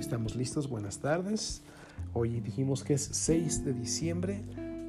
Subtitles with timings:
[0.00, 0.68] estamos listos.
[0.70, 1.62] Buenas tardes.
[2.14, 4.42] Hoy dijimos que es 6 de diciembre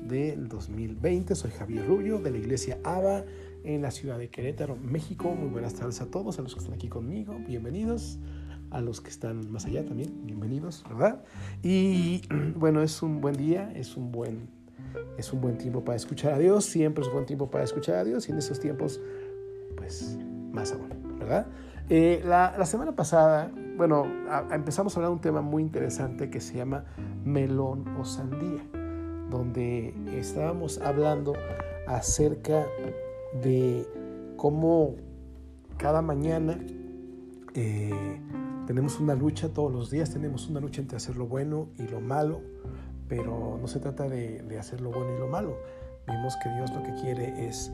[0.04, 1.36] del 2020.
[1.36, 3.25] Soy Javier Rubio de la iglesia ABA
[3.66, 5.36] en la ciudad de Querétaro, México.
[5.36, 7.38] Muy buenas tardes a todos, a los que están aquí conmigo.
[7.45, 8.20] Bienvenidos.
[8.71, 11.21] A los que están más allá también, bienvenidos, ¿verdad?
[11.62, 12.21] Y
[12.55, 14.48] bueno, es un buen día, es un buen,
[15.18, 16.64] es un buen tiempo para escuchar a Dios.
[16.64, 19.02] Siempre es un buen tiempo para escuchar a Dios y en esos tiempos,
[19.75, 20.18] pues
[20.54, 21.48] más aún, ¿verdad?
[21.89, 24.05] Eh, la, la, semana pasada, bueno,
[24.52, 26.85] empezamos a hablar de un tema muy interesante que se llama
[27.26, 28.63] melón o sandía,
[29.31, 31.34] donde estábamos hablando
[31.88, 32.67] acerca
[33.41, 33.88] de
[34.38, 34.98] cómo
[35.77, 36.59] cada mañana
[37.55, 38.21] eh,
[38.67, 42.02] tenemos una lucha, todos los días tenemos una lucha entre hacer lo bueno y lo
[42.02, 42.40] malo,
[43.07, 45.57] pero no se trata de, de hacer lo bueno y lo malo.
[46.05, 47.71] Vimos que Dios lo que quiere es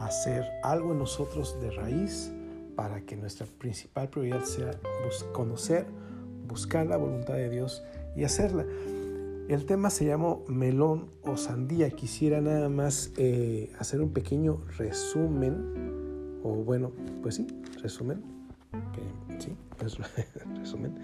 [0.00, 2.32] hacer algo en nosotros de raíz,
[2.76, 4.72] para que nuestra principal prioridad sea
[5.32, 5.86] conocer,
[6.46, 7.82] buscar la voluntad de Dios
[8.16, 8.64] y hacerla.
[9.48, 11.90] El tema se llama melón o sandía.
[11.90, 17.46] Quisiera nada más eh, hacer un pequeño resumen, o bueno, pues sí,
[17.82, 18.22] resumen.
[19.38, 19.54] sí,
[20.58, 20.94] resumen.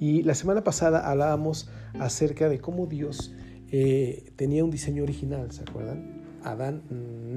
[0.00, 3.32] Y la semana pasada hablábamos acerca de cómo Dios
[3.70, 6.22] eh, tenía un diseño original, ¿se acuerdan?
[6.42, 6.82] Adán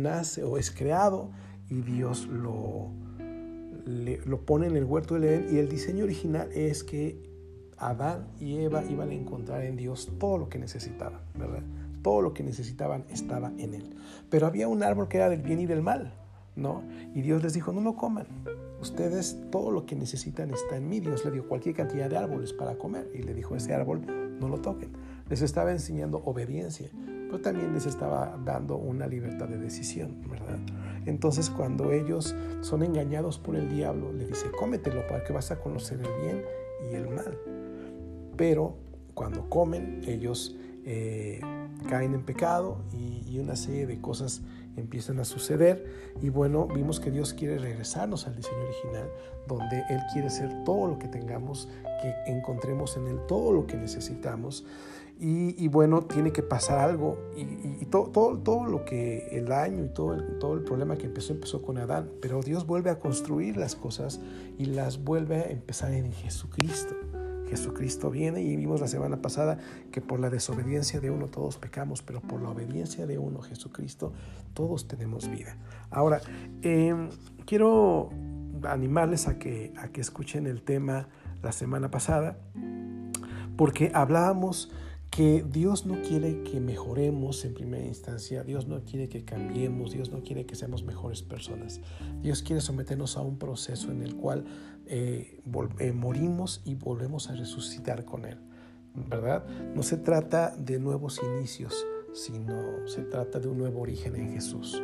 [0.02, 1.30] nace o es creado
[1.70, 2.92] y Dios lo,
[3.88, 7.22] lo pone en el huerto del Edén y el diseño original es que
[7.78, 11.64] Adán y Eva iban a encontrar en Dios todo lo que necesitaban, ¿verdad?
[12.02, 13.96] Todo lo que necesitaban estaba en él.
[14.30, 16.14] Pero había un árbol que era del bien y del mal,
[16.56, 16.84] ¿no?
[17.14, 18.28] Y Dios les dijo, no lo coman.
[18.82, 21.00] Ustedes todo lo que necesitan está en mí.
[21.00, 24.02] Dios le dio cualquier cantidad de árboles para comer y le dijo, ese árbol
[24.40, 24.92] no lo toquen.
[25.30, 26.90] Les estaba enseñando obediencia,
[27.28, 30.58] pero también les estaba dando una libertad de decisión, ¿verdad?
[31.06, 35.60] Entonces cuando ellos son engañados por el diablo, le dice, cómetelo para que vas a
[35.60, 36.44] conocer el bien
[36.92, 37.38] y el mal.
[38.36, 38.76] Pero
[39.14, 40.56] cuando comen, ellos
[40.86, 41.42] eh,
[41.90, 44.42] caen en pecado y, una serie de cosas
[44.78, 45.86] empiezan a suceder.
[46.22, 49.10] Y bueno, vimos que Dios quiere regresarnos al diseño original,
[49.48, 51.70] donde Él quiere ser todo lo que tengamos,
[52.02, 54.66] que encontremos en Él todo lo que necesitamos.
[55.20, 57.18] Y, bueno, tiene que pasar algo.
[57.36, 61.08] Y, todo, todo, todo, lo que el daño y todo el, todo el problema que
[61.08, 62.10] empezó, empezó con Adán.
[62.22, 64.20] Pero Dios vuelve a construir las cosas
[64.58, 66.96] y las vuelve a empezar en Jesucristo.
[67.50, 69.58] Jesucristo viene y vimos la semana pasada
[69.92, 74.14] que por la desobediencia de uno todos pecamos, pero por la obediencia de uno, Jesucristo,
[74.54, 75.58] todos tenemos vida.
[75.90, 76.22] Ahora,
[76.62, 77.10] em,
[77.46, 78.10] quiero
[78.64, 81.08] animarles a que, a que escuchen el tema
[81.42, 82.38] la semana pasada,
[83.56, 84.72] porque hablábamos
[85.10, 90.12] que Dios no quiere que mejoremos en primera instancia, Dios no quiere que cambiemos, Dios
[90.12, 91.82] no quiere que seamos mejores personas.
[92.22, 94.46] Dios quiere someternos a un proceso en el cual
[94.86, 95.42] eh,
[95.80, 98.38] eh, morimos y volvemos a resucitar con Él,
[98.94, 99.46] ¿verdad?
[99.76, 104.82] No se trata de nuevos inicios, sino se trata de un nuevo origen en Jesús.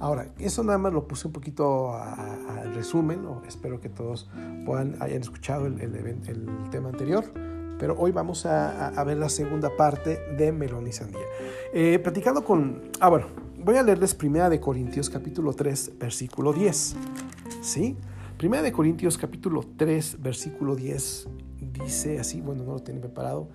[0.00, 4.28] Ahora, eso nada más lo puse un poquito al resumen, espero que todos
[4.66, 7.51] puedan, hayan escuchado el tema anterior
[7.82, 11.26] pero hoy vamos a, ver la segunda parte de Melón y Sandía.
[11.74, 12.92] Eh, platicando con...
[13.00, 13.26] Ah, bueno,
[13.58, 16.94] voy a leerles Primera de Corintios capítulo 3, versículo 10.
[17.60, 17.96] ¿Sí?
[18.38, 21.26] Primera de Corintios capítulo 3, versículo 10
[21.84, 23.48] dice así, bueno, no lo tengo preparado,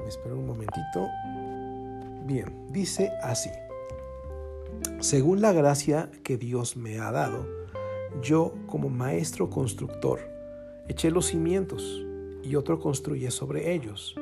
[0.00, 1.06] me espero un momentito.
[2.24, 3.50] Bien, dice así.
[5.00, 7.46] Según la gracia que Dios me ha dado,
[8.22, 10.20] yo como maestro constructor
[10.88, 12.02] eché los cimientos
[12.44, 14.14] y otro construye sobre ellos.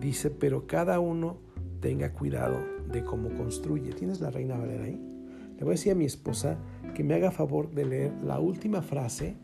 [0.00, 1.38] Dice, pero cada uno
[1.80, 2.58] tenga cuidado
[2.90, 3.92] de cómo construye.
[3.92, 5.00] ¿Tienes la Reina Valera ahí?
[5.56, 6.58] Le voy a decir a mi esposa
[6.94, 9.36] que me haga favor de leer la última frase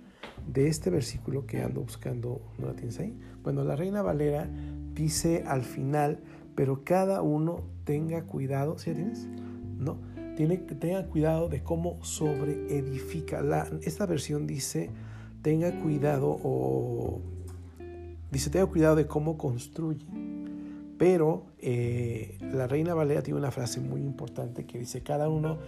[0.47, 2.41] de este versículo que ando buscando.
[2.59, 3.19] ¿No la tienes ahí?
[3.43, 4.49] Bueno, la Reina Valera
[4.95, 6.21] dice al final,
[6.55, 8.79] pero cada uno tenga cuidado.
[8.79, 9.27] ¿Sí la tienes?
[9.79, 9.99] ¿No?
[10.37, 13.41] Tiene, tenga cuidado de cómo sobreedifica.
[13.41, 14.91] La, esta versión dice,
[15.43, 17.21] tenga cuidado o
[18.35, 20.05] Dice, tenga cuidado de cómo construye.
[20.99, 25.59] Pero eh, la Reina Valera tiene una frase muy importante que dice, cada uno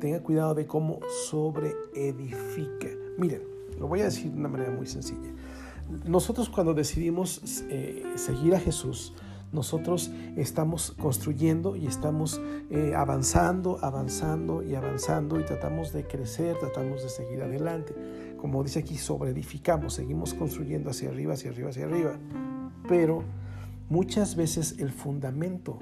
[0.00, 0.98] tenga cuidado de cómo
[1.28, 2.88] sobreedifica.
[3.18, 3.42] Miren,
[3.78, 5.30] lo voy a decir de una manera muy sencilla.
[6.04, 9.14] Nosotros cuando decidimos eh, seguir a Jesús,
[9.52, 12.40] nosotros estamos construyendo y estamos
[12.70, 17.94] eh, avanzando, avanzando y avanzando y tratamos de crecer, tratamos de seguir adelante.
[18.46, 22.16] Como dice aquí, sobreedificamos, seguimos construyendo hacia arriba, hacia arriba, hacia arriba.
[22.86, 23.24] Pero
[23.88, 25.80] muchas veces el fundamento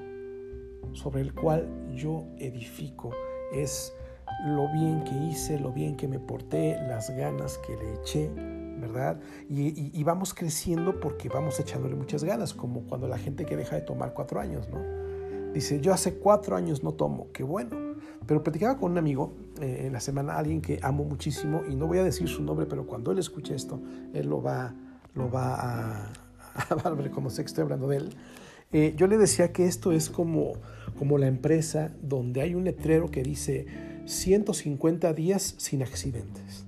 [0.95, 3.11] sobre el cual yo edifico
[3.53, 3.93] es
[4.47, 8.31] lo bien que hice, lo bien que me porté, las ganas que le eché,
[8.81, 9.21] ¿verdad?
[9.51, 13.83] Y, vamos creciendo porque vamos echándole muchas ganas, como cuando la gente que deja de
[13.83, 14.81] tomar cuatro años, ¿no?
[15.53, 17.77] Dice, yo hace cuatro años no tomo, qué bueno.
[18.27, 21.87] Pero platicaba con un amigo eh, en la semana, alguien que amo muchísimo, y no
[21.87, 23.81] voy a decir su nombre, pero cuando él escuche esto,
[24.12, 24.75] él lo va,
[25.15, 26.12] lo va a,
[26.55, 28.11] a, cómo sé que estoy hablando de él.
[28.73, 30.55] Eh, yo le decía que esto es como,
[30.99, 33.67] como la empresa donde hay un letrero que dice
[34.06, 36.67] 150 días sin accidentes.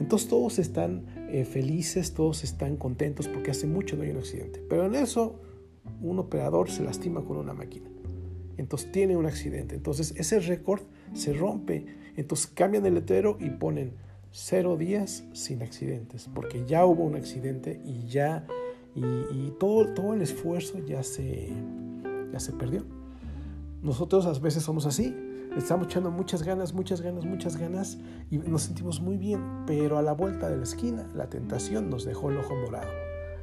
[0.00, 4.62] Entonces todos están eh, felices, todos están contentos porque hace mucho no hay un accidente.
[4.68, 5.40] Pero en eso
[6.02, 7.88] un operador se lastima con una máquina.
[8.56, 9.74] Entonces tiene un accidente.
[9.74, 10.82] Entonces ese récord
[11.14, 11.86] se rompe.
[12.16, 13.92] Entonces cambian el letrero y ponen
[14.30, 16.28] cero días sin accidentes.
[16.34, 18.46] Porque ya hubo un accidente y ya
[18.94, 21.50] y, todo, todo el esfuerzo ya se,
[22.32, 22.84] ya se perdió.
[23.82, 25.14] Nosotros a veces somos así,
[25.56, 27.98] estamos echando muchas ganas, muchas ganas, muchas ganas
[28.30, 32.04] y nos sentimos muy bien, pero a la vuelta de la esquina la tentación nos
[32.04, 32.90] dejó el ojo morado.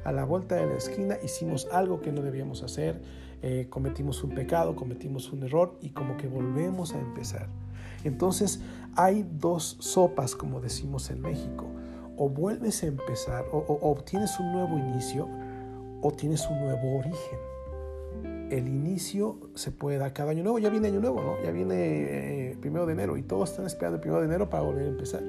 [0.04, 3.00] A la vuelta de la esquina hicimos algo que no debíamos hacer,
[3.42, 7.48] eh, cometimos un pecado, cometimos un error y como que volvemos a empezar.
[8.04, 8.60] Entonces
[8.94, 11.66] hay dos sopas, como decimos en México.
[12.16, 15.28] O vuelves a empezar, o, o obtienes un nuevo inicio,
[16.00, 17.38] o tienes un nuevo origen.
[18.50, 21.42] El inicio se puede dar cada año nuevo, ya viene año nuevo, ¿no?
[21.42, 24.62] Ya viene eh, primero de enero y todos están esperando el primero de enero para
[24.62, 25.22] volver a empezar.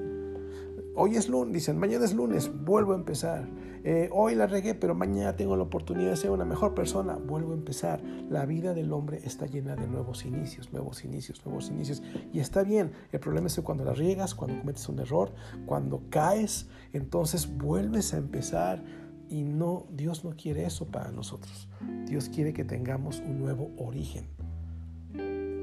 [0.96, 3.48] Hoy es lunes, dicen, mañana es lunes, vuelvo a empezar.
[3.90, 7.54] Eh, hoy la regué, pero mañana tengo la oportunidad de ser una mejor persona, vuelvo
[7.54, 8.04] a empezar.
[8.30, 12.04] La vida del hombre está llena de nuevos inicios, nuevos inicios, nuevos inicios.
[12.34, 15.34] Y está bien, el problema es que cuando la riegas, cuando cometes un error,
[15.66, 18.84] cuando caes, entonces vuelves a empezar
[19.30, 21.70] y no, Dios no quiere eso para nosotros.
[22.08, 24.28] Dios quiere que tengamos un nuevo origen,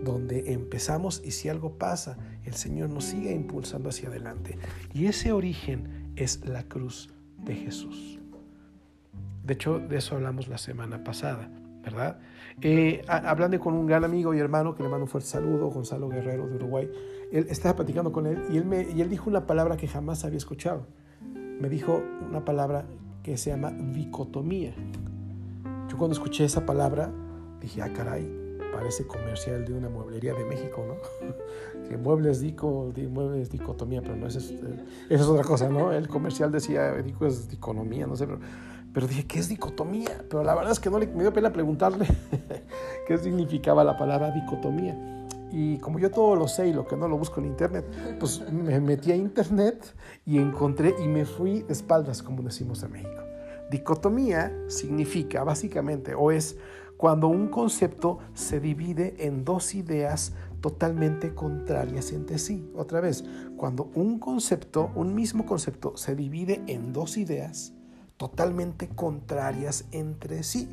[0.02, 2.16] donde empezamos y si algo pasa,
[2.46, 4.56] el Señor nos sigue impulsando hacia adelante.
[4.94, 7.13] Y ese origen es la cruz
[7.44, 8.18] de Jesús.
[9.44, 11.50] De hecho, de eso hablamos la semana pasada,
[11.82, 12.18] ¿verdad?
[12.62, 16.08] Eh, hablando con un gran amigo y hermano que le mando un fuerte saludo, Gonzalo
[16.08, 16.90] Guerrero de Uruguay,
[17.30, 20.24] él estaba platicando con él y él, me, y él dijo una palabra que jamás
[20.24, 20.86] había escuchado.
[21.60, 22.86] Me dijo una palabra
[23.22, 24.74] que se llama dicotomía.
[25.88, 27.12] Yo cuando escuché esa palabra
[27.60, 28.43] dije, ah, caray,
[28.74, 30.96] parece comercial de una mueblería de México, ¿no?
[31.88, 34.52] que muebles dico, muebles dicotomía, pero no, es, esa
[35.08, 35.92] es otra cosa, ¿no?
[35.92, 38.40] El comercial decía, dico es diconomía, no sé, pero,
[38.92, 40.24] pero dije, ¿qué es dicotomía?
[40.28, 42.06] Pero la verdad es que no le, me dio pena preguntarle
[43.06, 44.96] qué significaba la palabra dicotomía.
[45.52, 47.84] Y como yo todo lo sé y lo que no lo busco en internet,
[48.18, 49.94] pues me metí a internet
[50.26, 53.22] y encontré y me fui de espaldas, como decimos en México.
[53.70, 56.56] Dicotomía significa básicamente o es
[56.96, 62.70] cuando un concepto se divide en dos ideas totalmente contrarias entre sí.
[62.74, 63.24] Otra vez,
[63.56, 67.74] cuando un concepto, un mismo concepto, se divide en dos ideas
[68.16, 70.68] totalmente contrarias entre sí.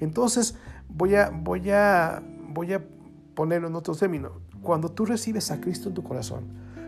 [0.00, 0.54] Entonces,
[0.88, 2.84] voy a, voy a, voy a
[3.34, 6.44] ponerlo en otro término, cuando tú recibes a Cristo en tu corazón,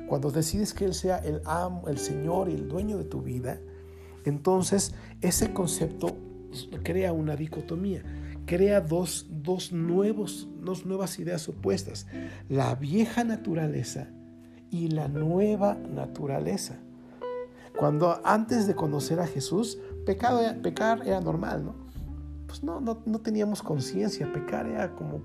[0.08, 3.60] cuando decides que Él sea el amo, el Señor y el dueño de tu vida,
[4.24, 6.16] entonces ese concepto
[6.82, 8.02] crea una dicotomía,
[8.50, 12.08] crea dos, dos, nuevos, dos nuevas ideas opuestas,
[12.48, 14.08] la vieja naturaleza
[14.72, 16.80] y la nueva naturaleza.
[17.78, 21.74] Cuando antes de conocer a Jesús, pecado, pecar era normal, ¿no?
[22.48, 25.22] Pues no, no, no teníamos conciencia, pecar era como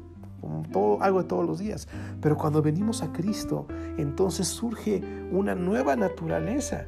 [0.72, 1.88] todo, algo de todos los días.
[2.22, 3.66] Pero cuando venimos a Cristo,
[3.98, 5.02] entonces surge
[5.32, 6.86] una nueva naturaleza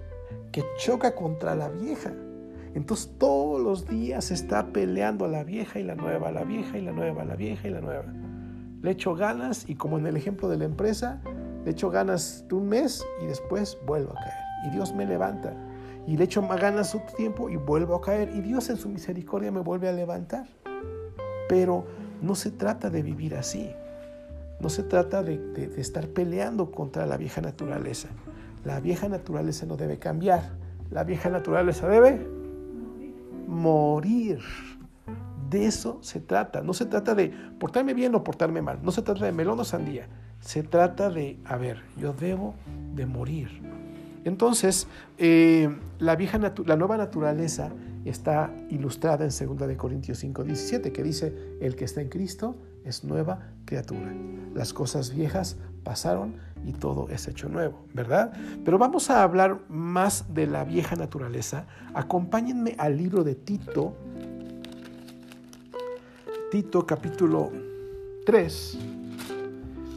[0.51, 2.13] que choca contra la vieja.
[2.77, 6.91] Entonces todos los días está peleando la vieja y la nueva, la vieja y la
[6.91, 8.05] nueva, la vieja y la nueva.
[8.83, 11.19] Le echo ganas y como en el ejemplo de la empresa,
[11.65, 14.67] le echo ganas de un mes y después vuelvo a caer.
[14.67, 15.55] Y Dios me levanta.
[16.05, 18.29] Y le echo más ganas otro tiempo y vuelvo a caer.
[18.35, 20.45] Y Dios en su misericordia me vuelve a levantar.
[21.49, 21.83] Pero
[22.21, 23.71] no se trata de vivir así.
[24.59, 28.09] No se trata de, estar peleando contra la vieja naturaleza.
[28.63, 30.51] La vieja naturaleza no debe cambiar.
[30.91, 32.36] La vieja naturaleza debe
[33.47, 34.39] morir.
[35.49, 36.61] De eso se trata.
[36.61, 38.79] No se trata de portarme bien o portarme mal.
[38.83, 40.07] No se trata de melón o sandía.
[40.39, 42.53] Se trata de, a ver, yo debo
[42.93, 43.49] de morir.
[44.25, 44.87] Entonces,
[45.17, 47.71] eh, la, vieja la nueva naturaleza
[48.03, 53.03] está ilustrada en 2 Corintios 5, 17, que dice, el que está en Cristo es
[53.03, 54.13] nueva criatura.
[54.53, 58.33] Las cosas viejas pasaron y todo es hecho nuevo, ¿verdad?
[58.65, 61.65] Pero vamos a hablar más de la vieja naturaleza.
[61.93, 63.95] Acompáñenme al libro de Tito,
[66.51, 67.53] Tito capítulo
[68.25, 68.77] 3,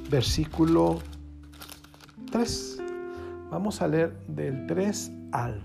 [0.08, 1.00] versículo
[2.30, 2.82] 3.
[3.50, 5.60] Vamos a leer del 3 al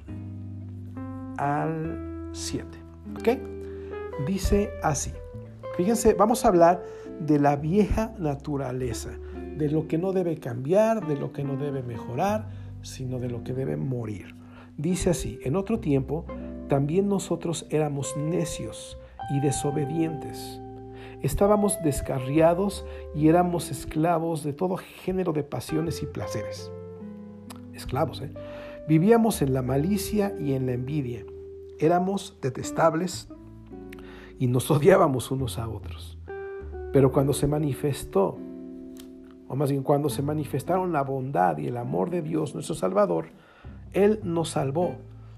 [1.38, 2.66] al 7.
[3.20, 4.26] ¿Ok?
[4.26, 5.14] Dice así.
[5.78, 6.84] Fíjense, vamos a hablar
[7.20, 9.12] de la vieja naturaleza,
[9.58, 12.50] de lo que no debe cambiar, de lo que no debe mejorar,
[12.82, 14.36] sino de lo que debe morir.
[14.78, 16.26] Dice así, en otro tiempo
[16.68, 18.98] también nosotros éramos necios
[19.30, 20.60] y desobedientes.
[21.22, 22.86] Estábamos descarriados
[23.16, 26.72] y éramos esclavos de todo género de pasiones y placeres.
[27.74, 28.32] Esclavos, ¿eh?
[28.88, 31.26] Vivíamos en la malicia y en la envidia.
[31.80, 33.30] Éramos detestables
[34.38, 36.18] y nos odiábamos unos a otros.
[36.94, 38.38] Pero cuando se manifestó,
[39.56, 43.28] o más bien cuando se manifestaron la bondad y el amor de Dios, nuestro Salvador,
[43.94, 44.98] Él nos salvó,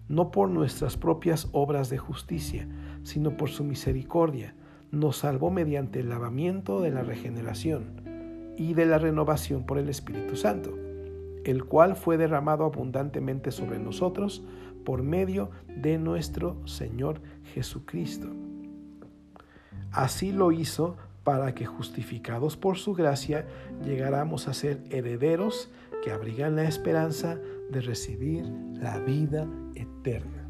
[0.09, 2.67] no por nuestras propias obras de justicia,
[3.03, 4.55] sino por su misericordia.
[4.89, 10.35] Nos salvó mediante el lavamiento de la regeneración y de la renovación por el Espíritu
[10.35, 10.73] Santo
[11.43, 14.43] el cual fue derramado abundantemente sobre nosotros
[14.83, 17.21] por medio de nuestro Señor
[17.53, 18.27] Jesucristo.
[19.93, 23.45] Así lo hizo para que justificados por su gracia
[23.83, 25.69] llegáramos a ser herederos
[26.01, 27.37] que abrigan la esperanza
[27.69, 30.47] de recibir la vida eterna.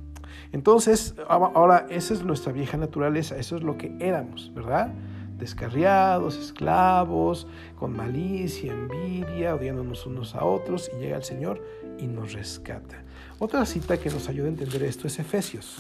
[0.52, 4.94] Entonces, ahora esa es nuestra vieja naturaleza, eso es lo que éramos, ¿verdad?
[5.40, 7.48] descarriados, esclavos,
[7.80, 11.60] con malicia, envidia, odiándonos unos a otros, y llega el Señor
[11.98, 13.04] y nos rescata.
[13.40, 15.78] Otra cita que nos ayuda a entender esto es Efesios.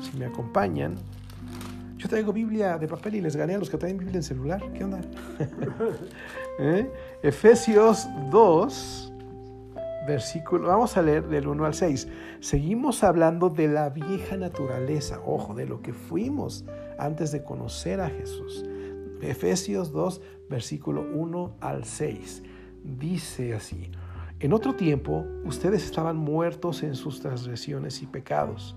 [0.00, 0.96] Si me acompañan,
[2.02, 4.60] yo traigo Biblia de papel y les gané a los que traen Biblia en celular.
[4.74, 5.00] ¿Qué onda?
[6.58, 6.90] ¿Eh?
[7.22, 9.12] Efesios 2,
[10.08, 12.08] versículo, vamos a leer del 1 al 6.
[12.40, 16.64] Seguimos hablando de la vieja naturaleza, ojo, de lo que fuimos
[16.98, 18.64] antes de conocer a Jesús.
[19.20, 22.42] Efesios 2, versículo 1 al 6.
[22.82, 23.92] Dice así,
[24.40, 28.74] en otro tiempo ustedes estaban muertos en sus transgresiones y pecados,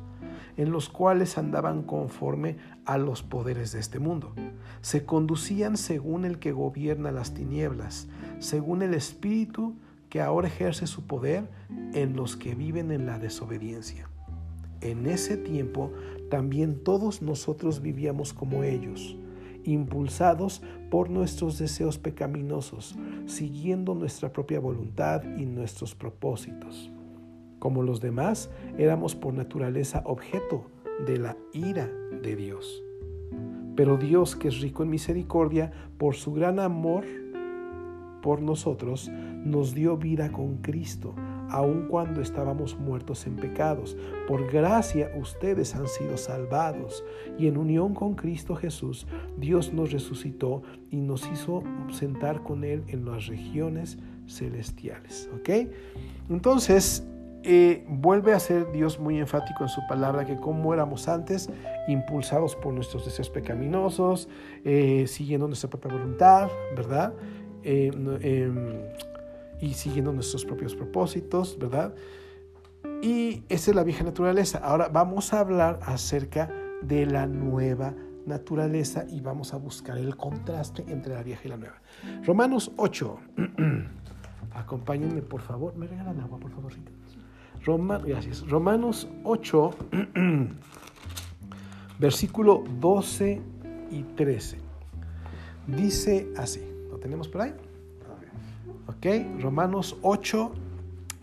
[0.57, 4.33] en los cuales andaban conforme a los poderes de este mundo.
[4.81, 8.07] Se conducían según el que gobierna las tinieblas,
[8.39, 9.75] según el espíritu
[10.09, 11.49] que ahora ejerce su poder
[11.93, 14.09] en los que viven en la desobediencia.
[14.81, 15.91] En ese tiempo
[16.29, 19.17] también todos nosotros vivíamos como ellos
[19.65, 26.91] impulsados por nuestros deseos pecaminosos, siguiendo nuestra propia voluntad y nuestros propósitos.
[27.59, 30.69] Como los demás, éramos por naturaleza objeto
[31.05, 31.89] de la ira
[32.21, 32.83] de Dios.
[33.75, 37.05] Pero Dios, que es rico en misericordia, por su gran amor
[38.21, 41.13] por nosotros, nos dio vida con Cristo
[41.49, 43.95] aun cuando estábamos muertos en pecados.
[44.27, 47.03] Por gracia ustedes han sido salvados
[47.37, 49.07] y en unión con Cristo Jesús,
[49.37, 53.97] Dios nos resucitó y nos hizo sentar con Él en las regiones
[54.27, 55.29] celestiales.
[55.35, 55.69] ¿Ok?
[56.29, 57.07] Entonces,
[57.45, 61.49] eh, vuelve a ser Dios muy enfático en su palabra que como éramos antes,
[61.87, 64.27] impulsados por nuestros deseos pecaminosos,
[64.63, 67.13] eh, siguiendo nuestra propia voluntad, ¿verdad?
[67.63, 68.81] Eh, em,
[69.61, 71.93] y siguiendo nuestros propios propósitos, ¿verdad?
[73.01, 74.57] Y esa es la vieja naturaleza.
[74.59, 76.49] Ahora vamos a hablar acerca
[76.81, 77.93] de la nueva
[78.25, 81.81] naturaleza y vamos a buscar el contraste entre la vieja y la nueva.
[82.25, 83.19] Romanos 8.
[84.55, 85.75] Acompáñenme, por favor.
[85.75, 86.73] ¿Me regalan agua, por favor?
[87.65, 88.47] Roma, gracias.
[88.47, 89.75] Romanos 8,
[91.99, 93.41] versículo 12
[93.91, 94.57] y 13.
[95.67, 96.61] Dice así.
[96.91, 97.53] ¿Lo tenemos por ahí?
[98.87, 99.41] ¿Ok?
[99.41, 100.51] Romanos 8,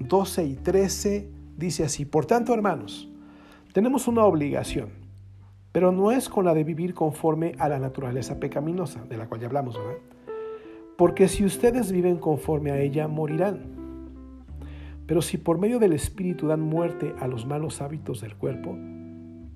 [0.01, 3.09] 12 y 13 dice así, por tanto hermanos,
[3.73, 4.91] tenemos una obligación,
[5.71, 9.41] pero no es con la de vivir conforme a la naturaleza pecaminosa, de la cual
[9.41, 9.99] ya hablamos, ¿verdad?
[10.97, 13.82] Porque si ustedes viven conforme a ella, morirán.
[15.07, 18.77] Pero si por medio del Espíritu dan muerte a los malos hábitos del cuerpo,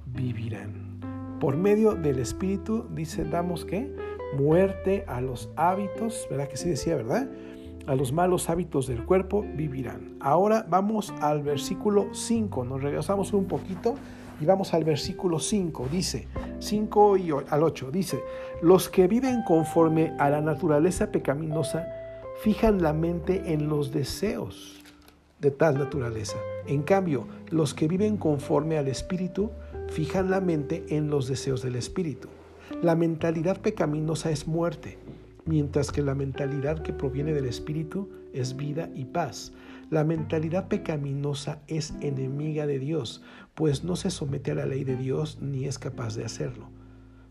[0.06, 0.98] vivirán.
[1.40, 3.94] Por medio del Espíritu, dice, damos que
[4.38, 6.48] muerte a los hábitos, ¿verdad?
[6.48, 7.28] Que sí decía, ¿verdad?
[7.86, 10.16] a los malos hábitos del cuerpo vivirán.
[10.20, 13.94] Ahora vamos al versículo 5, nos regresamos un poquito
[14.40, 18.20] y vamos al versículo 5, dice, 5 y al 8, dice,
[18.60, 21.86] los que viven conforme a la naturaleza pecaminosa
[22.42, 24.82] fijan la mente en los deseos
[25.40, 26.36] de tal naturaleza.
[26.66, 29.50] En cambio, los que viven conforme al Espíritu
[29.88, 32.28] fijan la mente en los deseos del Espíritu.
[32.82, 34.98] La mentalidad pecaminosa es muerte
[35.46, 39.52] mientras que la mentalidad que proviene del Espíritu es vida y paz.
[39.90, 43.22] La mentalidad pecaminosa es enemiga de Dios,
[43.54, 46.68] pues no se somete a la ley de Dios ni es capaz de hacerlo.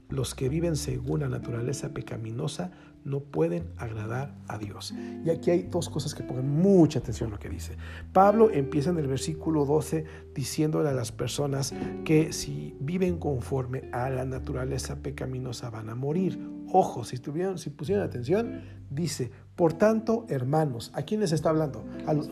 [0.08, 2.72] los que viven según la naturaleza pecaminosa
[3.06, 4.94] no pueden agradar a Dios.
[5.24, 7.78] Y aquí hay dos cosas que pongan mucha atención a lo que dice.
[8.12, 14.10] Pablo empieza en el versículo 12 diciéndole a las personas que si viven conforme a
[14.10, 16.40] la naturaleza pecaminosa van a morir.
[16.74, 21.86] Ojo, si, tuvieron, si pusieron atención, dice, por tanto, hermanos, ¿a quién les está hablando?
[22.08, 22.30] A los,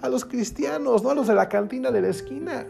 [0.00, 2.66] a los cristianos, no a los de la cantina de la esquina.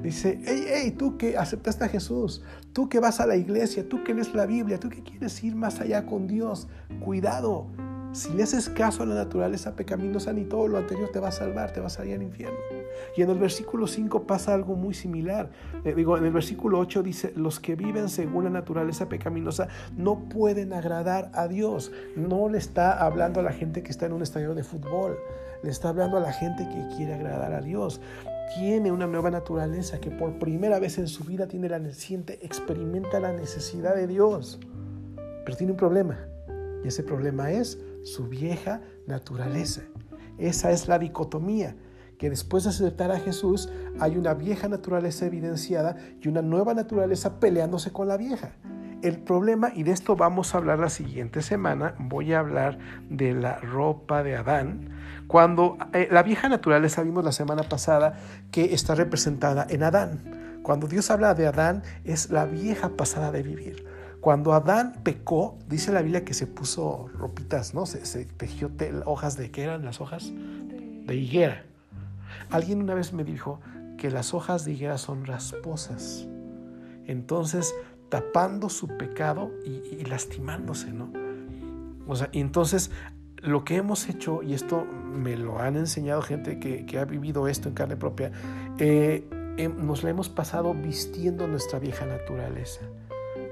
[0.00, 2.42] Dice, hey, hey, tú que aceptaste a Jesús,
[2.76, 5.56] tú que vas a la iglesia, tú que lees la Biblia, tú que quieres ir
[5.56, 6.68] más allá con Dios,
[7.00, 7.68] cuidado.
[8.12, 11.32] Si le haces caso a la naturaleza pecaminosa, ni todo lo anterior te va a
[11.32, 12.58] salvar, te va a salir al infierno.
[13.16, 15.48] Y en el versículo 5 pasa algo muy similar.
[15.84, 20.28] Eh, digo, en el versículo 8 dice, los que viven según la naturaleza pecaminosa no
[20.28, 21.92] pueden agradar a Dios.
[22.14, 25.16] No le está hablando a la gente que está en un estadio de fútbol,
[25.62, 28.02] le está hablando a la gente que quiere agradar a Dios
[28.54, 33.20] tiene una nueva naturaleza, que por primera vez en su vida tiene la siente, experimenta
[33.20, 34.60] la necesidad de Dios.
[35.44, 36.18] Pero tiene un problema.
[36.84, 39.82] Y ese problema es su vieja naturaleza.
[40.38, 41.76] Esa es la dicotomía,
[42.18, 47.40] que después de aceptar a Jesús hay una vieja naturaleza evidenciada y una nueva naturaleza
[47.40, 48.52] peleándose con la vieja.
[49.02, 52.78] El problema, y de esto vamos a hablar la siguiente semana, voy a hablar
[53.10, 54.88] de la ropa de Adán,
[55.26, 58.18] cuando eh, la vieja naturaleza vimos la semana pasada
[58.50, 60.60] que está representada en Adán.
[60.62, 63.86] Cuando Dios habla de Adán es la vieja pasada de vivir.
[64.20, 67.86] Cuando Adán pecó, dice la Biblia que se puso ropitas, ¿no?
[67.86, 68.72] Se, tejió
[69.04, 70.32] hojas de, ¿qué eran las hojas?
[70.32, 71.64] De higuera.
[72.50, 73.60] Alguien una vez me dijo
[73.98, 76.26] que las hojas de higuera son rasposas.
[77.06, 77.72] Entonces,
[78.08, 81.12] tapando su pecado y, lastimándose, ¿no?
[82.06, 82.90] O sea, y entonces
[83.36, 87.68] lo que hemos hecho, y esto me lo han enseñado gente que, ha vivido esto
[87.68, 88.32] en carne propia,
[88.78, 89.28] eh,
[89.76, 92.82] nos la hemos pasado vistiendo nuestra vieja naturaleza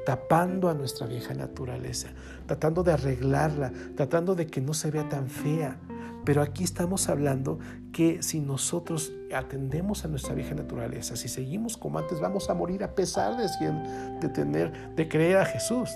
[0.04, 2.08] tapando a nuestra vieja naturaleza,
[2.46, 5.78] tratando de arreglarla, tratando de que no se vea tan fea.
[6.25, 7.59] Pero aquí estamos hablando
[7.93, 12.83] que si nosotros atendemos a nuestra vieja naturaleza, si seguimos como antes, vamos a morir
[12.83, 15.91] a pesar de, tener, de creer a Jesús,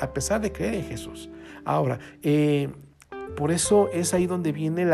[0.00, 1.30] a pesar de creer en Jesús.
[1.64, 2.70] Ahora, eh,
[3.36, 4.86] por eso es ahí donde viene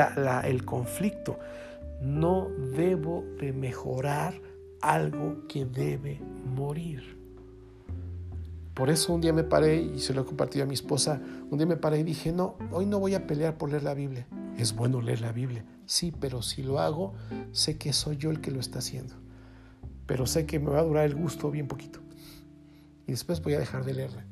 [0.45, 1.39] el conflicto.
[2.01, 4.35] No debo de mejorar
[4.81, 7.18] algo que debe morir.
[8.79, 11.21] Por eso un día me paré y se lo he compartido a mi esposa.
[11.51, 13.93] Un día me paré y dije, no, hoy no voy a pelear por leer la
[13.93, 14.29] Biblia.
[14.57, 17.13] Es bueno leer la Biblia, sí, pero si lo hago,
[17.51, 19.15] sé que soy yo el que lo está haciendo.
[20.07, 21.99] Pero sé que me va a durar el gusto bien poquito.
[23.09, 24.25] Y después voy a dejar de leerla.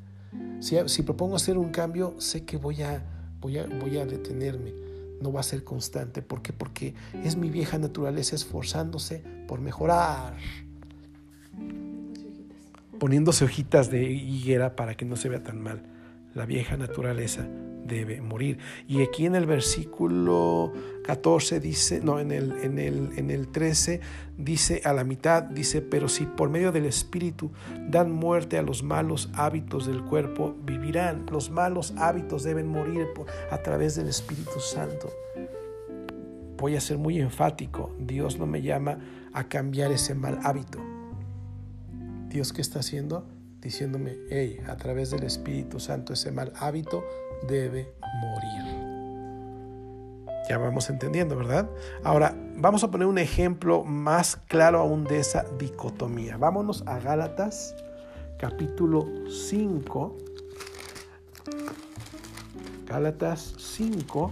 [0.61, 3.03] Si, propongo hacer un cambio, sé que voy a
[3.41, 4.73] voy a, voy a detenerme,
[5.21, 6.21] no va a ser constante.
[6.21, 6.53] ¿Por qué?
[6.53, 10.37] Porque es mi vieja naturaleza esforzándose por mejorar.
[12.99, 15.83] Poniéndose hojitas de higuera para que no se vea tan mal.
[16.33, 17.47] La vieja naturaleza
[17.87, 18.59] debe morir.
[18.87, 24.01] Y aquí en el versículo 14 dice, no, en el, en el, en el 13
[24.37, 27.51] dice a la mitad, dice, pero si por medio del Espíritu
[27.87, 31.25] dan muerte a los malos hábitos del cuerpo, vivirán.
[31.31, 33.07] Los malos hábitos deben morir
[33.49, 35.09] a través del Espíritu Santo.
[36.57, 38.97] Voy a ser muy enfático, Dios no me llama
[39.31, 40.96] a cambiar ese mal hábito.
[42.29, 43.25] Dios qué está haciendo?
[43.61, 47.03] Diciéndome, hey, a través del Espíritu Santo ese mal hábito
[47.47, 48.87] debe morir.
[50.49, 51.69] Ya vamos entendiendo, ¿verdad?
[52.03, 56.37] Ahora, vamos a poner un ejemplo más claro aún de esa dicotomía.
[56.37, 57.75] Vámonos a Gálatas,
[58.37, 60.17] capítulo 5.
[62.85, 64.31] Gálatas 5,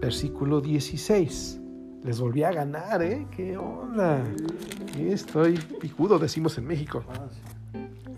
[0.00, 1.60] versículo 16.
[2.06, 3.26] Les volví a ganar, ¿eh?
[3.34, 4.22] ¿Qué onda?
[4.96, 7.02] Estoy picudo, decimos en México.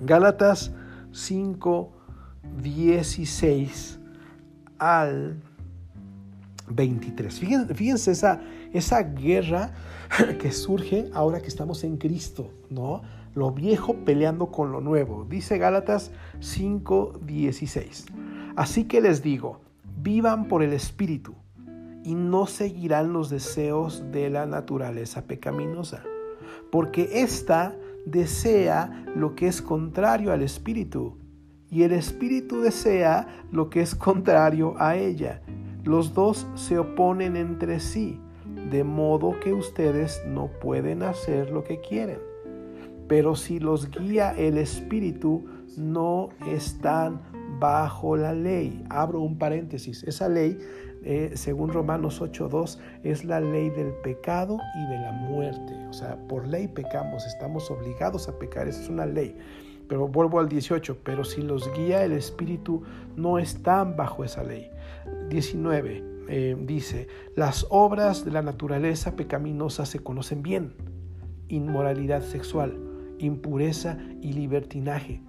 [0.03, 0.73] Gálatas
[1.13, 1.91] 5,
[2.63, 3.99] 16
[4.79, 5.41] al
[6.69, 7.41] 23.
[7.73, 8.43] Fíjense, esa,
[8.75, 9.73] esa guerra
[10.39, 13.01] que surge ahora que estamos en Cristo, ¿no?
[13.35, 15.25] Lo viejo peleando con lo nuevo.
[15.25, 18.05] Dice Gálatas 5:16.
[18.55, 19.63] Así que les digo,
[20.03, 21.35] vivan por el Espíritu
[22.09, 26.03] y no seguirán los deseos de la naturaleza pecaminosa,
[26.73, 31.19] porque ésta desea lo que es contrario al Espíritu
[31.71, 35.43] y el Espíritu desea lo que es contrario a ella
[35.89, 38.21] los dos se oponen entre sí,
[38.71, 42.19] de modo que ustedes no pueden hacer lo que quieren.
[43.09, 45.47] Pero si los guía el Espíritu,
[45.79, 47.23] no están
[47.59, 48.85] bajo la ley.
[48.91, 50.03] Abro un paréntesis.
[50.05, 50.59] Esa ley,
[51.11, 55.73] eh, según Romanos 8.2, es la ley del pecado y de la muerte.
[55.89, 58.69] O sea, por ley pecamos, estamos obligados a pecar.
[58.69, 59.35] Esa es una ley.
[59.89, 62.83] pero vuelvo al 18, pero si los guía el Espíritu
[63.17, 64.71] no están bajo esa ley.
[65.31, 70.75] 19 eh, dice, las obras de la naturaleza pecaminosa se conocen bien,
[71.49, 72.79] inmoralidad sexual,
[73.19, 75.23] impureza y libertinaje,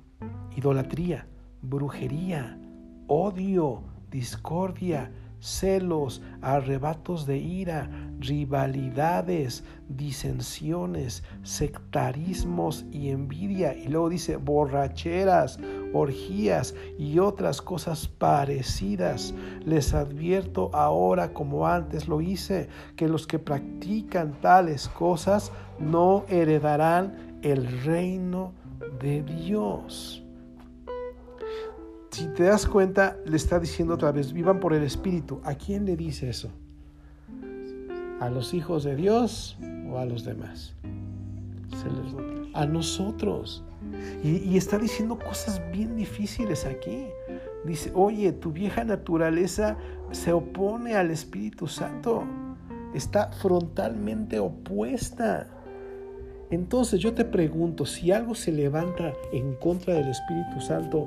[0.58, 1.26] idolatría,
[1.62, 2.60] brujería,
[3.08, 13.75] odio, discordia, celos, arrebatos de ira, rivalidades, disensiones, sectarismos y envidia.
[13.75, 15.60] Y luego dice borracheras,
[15.93, 19.34] orgías y otras cosas parecidas.
[19.65, 27.39] Les advierto ahora, como antes lo hice, que los que practican tales cosas no heredarán
[27.41, 28.54] el reino
[29.02, 30.18] de Dios
[32.12, 35.41] si te das cuenta, le está diciendo otra vez, vivan por el Espíritu.
[35.43, 36.50] ¿A quién le dice eso?
[38.19, 39.58] ¿A los hijos de Dios
[39.89, 40.74] o a los demás?
[42.54, 43.63] a nosotros.
[44.24, 47.06] Y, y, está diciendo cosas bien difíciles aquí.
[47.63, 49.78] Dice, oye, tu vieja naturaleza
[50.12, 52.24] se opone al Espíritu Santo.
[52.93, 55.48] Está frontalmente opuesta.
[56.52, 61.06] Entonces yo te pregunto, si algo se levanta en contra del Espíritu Santo,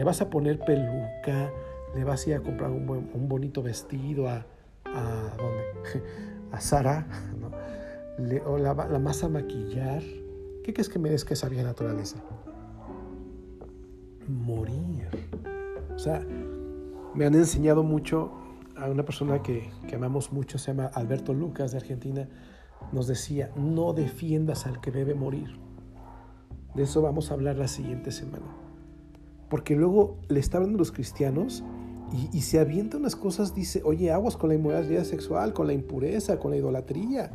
[0.00, 1.52] le vas a poner peluca,
[1.94, 4.46] le vas a ir a comprar un, bonito vestido a,
[4.86, 6.02] a, ¿dónde?
[6.52, 7.06] a Sara,
[8.18, 10.02] le, la vas a maquillar.
[10.64, 12.16] ¿Qué crees que merezca esa vieja naturaleza?
[14.26, 15.06] Morir.
[15.94, 16.26] O sea,
[17.14, 18.32] me han enseñado mucho
[18.78, 22.26] a una persona que, que amamos mucho, se llama Alberto Lucas de Argentina,
[22.90, 25.58] nos decía, no defiendas al que debe morir.
[26.74, 28.69] De eso vamos a hablar la siguiente semana.
[29.50, 31.64] Porque luego le está hablando los cristianos
[32.32, 36.38] y, se avienta unas cosas, dice, oye, aguas con la inmoralidad sexual, con la impureza,
[36.38, 37.30] con la idolatría,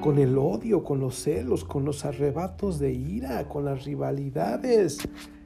[0.00, 4.98] con el odio, con los celos, con los arrebatos de ira, con las rivalidades,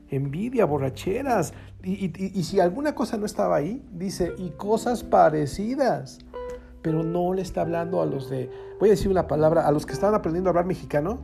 [0.09, 1.53] envidia, borracheras.
[1.85, 6.19] Y, y si alguna cosa no estaba ahí, dice, y cosas parecidas.
[6.83, 8.51] Pero no le está hablando a los de,
[8.81, 11.21] voy a decir una palabra, a los que estaban aprendiendo a hablar mexicano,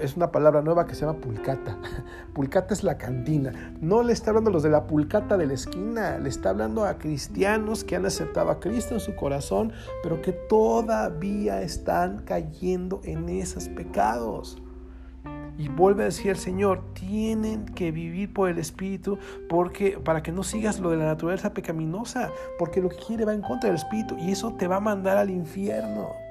[0.00, 1.78] es una palabra nueva que se llama pulcata.
[2.34, 3.74] Pulcata es la cantina.
[3.80, 6.84] No le está hablando a los de la pulcata de la esquina, le está hablando
[6.84, 9.72] a cristianos que han aceptado a Cristo en su corazón,
[10.02, 14.60] pero que todavía están cayendo en esos pecados.
[15.58, 20.32] Y vuelve a decir el Señor, tienen que vivir por el Espíritu porque, para que
[20.32, 23.76] no sigas lo de la naturaleza pecaminosa, porque lo que quiere va en contra del
[23.76, 26.21] Espíritu y eso te va a mandar al infierno.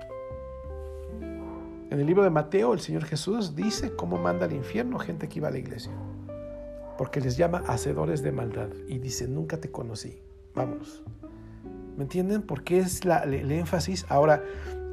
[1.92, 5.40] En el libro de Mateo, el Señor Jesús dice cómo manda al infierno gente que
[5.40, 5.92] iba a la iglesia.
[6.98, 10.22] Porque les llama hacedores de maldad y dice, nunca te conocí.
[10.56, 11.04] Vámonos.
[11.98, 12.44] ¿Me entienden?
[12.44, 14.06] Porque es el, énfasis.
[14.08, 14.42] Ahora,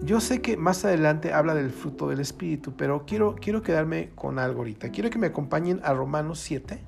[0.03, 4.41] yo sé que más adelante habla del fruto del Espíritu, pero quiero, quiero quedarme con
[4.41, 4.91] algo ahorita.
[4.91, 6.81] Quiero que me acompañen a Romanos 7.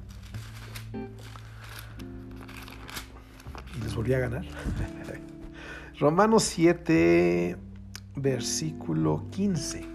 [3.77, 4.45] Y les volví a ganar.
[6.01, 7.57] Romanos 7,
[8.17, 9.90] versículo 15.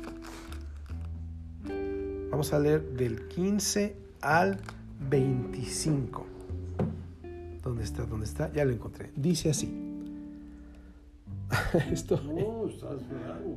[2.35, 4.59] Vamos a leer del 15 al
[5.09, 6.25] 25.
[7.63, 8.03] ¿Dónde está?
[8.03, 8.51] ¿Dónde está?
[8.51, 9.09] Ya lo encontré.
[9.15, 9.73] Dice así.
[11.93, 12.99] Esto, no, estás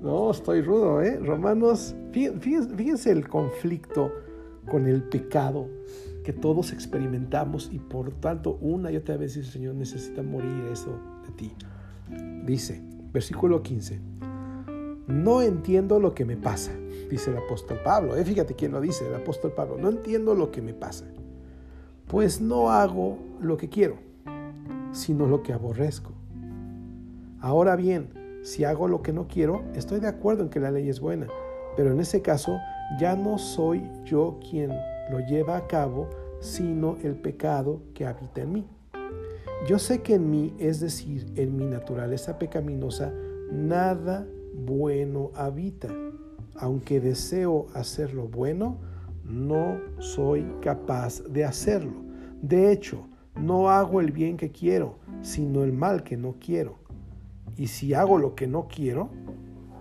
[0.01, 1.19] no, estoy rudo, ¿eh?
[1.19, 4.13] Romanos, fíjense, fíjense el conflicto
[4.71, 5.67] con el pecado
[6.23, 10.97] que todos experimentamos y por tanto una y otra vez dice, Señor, necesita morir eso
[11.27, 11.53] de ti.
[12.47, 12.81] Dice,
[13.13, 13.99] versículo 15,
[15.09, 16.73] no entiendo lo que me pasa
[17.09, 18.17] dice el apóstol Pablo.
[18.17, 19.79] Eh, fíjate quién lo dice, el apóstol Pablo.
[19.79, 21.07] No entiendo lo que me pasa.
[22.07, 23.97] Pues no hago lo que quiero,
[24.93, 26.13] sino lo que aborrezco.
[27.41, 30.89] Ahora bien, si hago lo que no quiero, estoy de acuerdo en que la ley
[30.89, 31.27] es buena,
[31.77, 32.59] pero en ese caso
[32.99, 34.71] ya no soy yo quien
[35.11, 36.09] lo lleva a cabo,
[36.41, 38.67] sino el pecado que habita en mí.
[39.69, 43.13] Yo sé que en mí, es decir, en mi naturaleza pecaminosa,
[43.53, 44.27] nada
[44.59, 45.89] bueno habita
[46.59, 48.79] aunque deseo hacer lo bueno,
[49.25, 51.93] no soy capaz de hacerlo.
[52.43, 56.79] De hecho, no hago el bien que quiero, sino el mal que no quiero.
[57.57, 59.11] Y si hago lo que no quiero,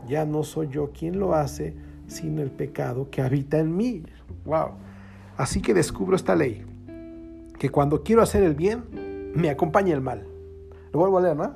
[0.08, 1.76] ya no soy yo quien lo hace,
[2.08, 4.04] sino el pecado que habita en mí.
[4.46, 4.72] Wow.
[5.36, 6.64] Así que descubro esta ley,
[7.60, 10.28] que cuando quiero hacer el bien, me acompaña el mal.
[10.94, 11.54] Lo vuelvo a leer, ¿no?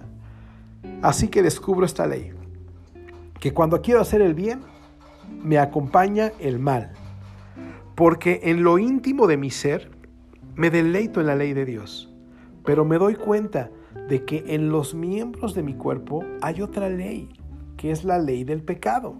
[1.01, 2.31] Así que descubro esta ley,
[3.41, 4.62] que cuando quiero hacer el bien,
[5.43, 6.91] me acompaña el mal,
[7.95, 9.89] porque en lo íntimo de mi ser
[10.54, 12.13] me deleito en la ley de Dios,
[12.63, 13.71] pero me doy cuenta
[14.08, 17.30] de que en los miembros de mi cuerpo hay otra ley,
[17.77, 19.17] que es la ley del pecado.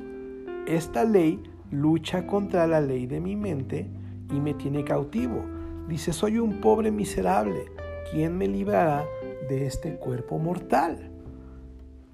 [0.68, 3.90] Esta ley lucha contra la ley de mi mente
[4.32, 5.44] y me tiene cautivo.
[5.88, 7.66] Dice, soy un pobre miserable.
[8.12, 9.04] ¿Quién me librará
[9.50, 11.11] de este cuerpo mortal?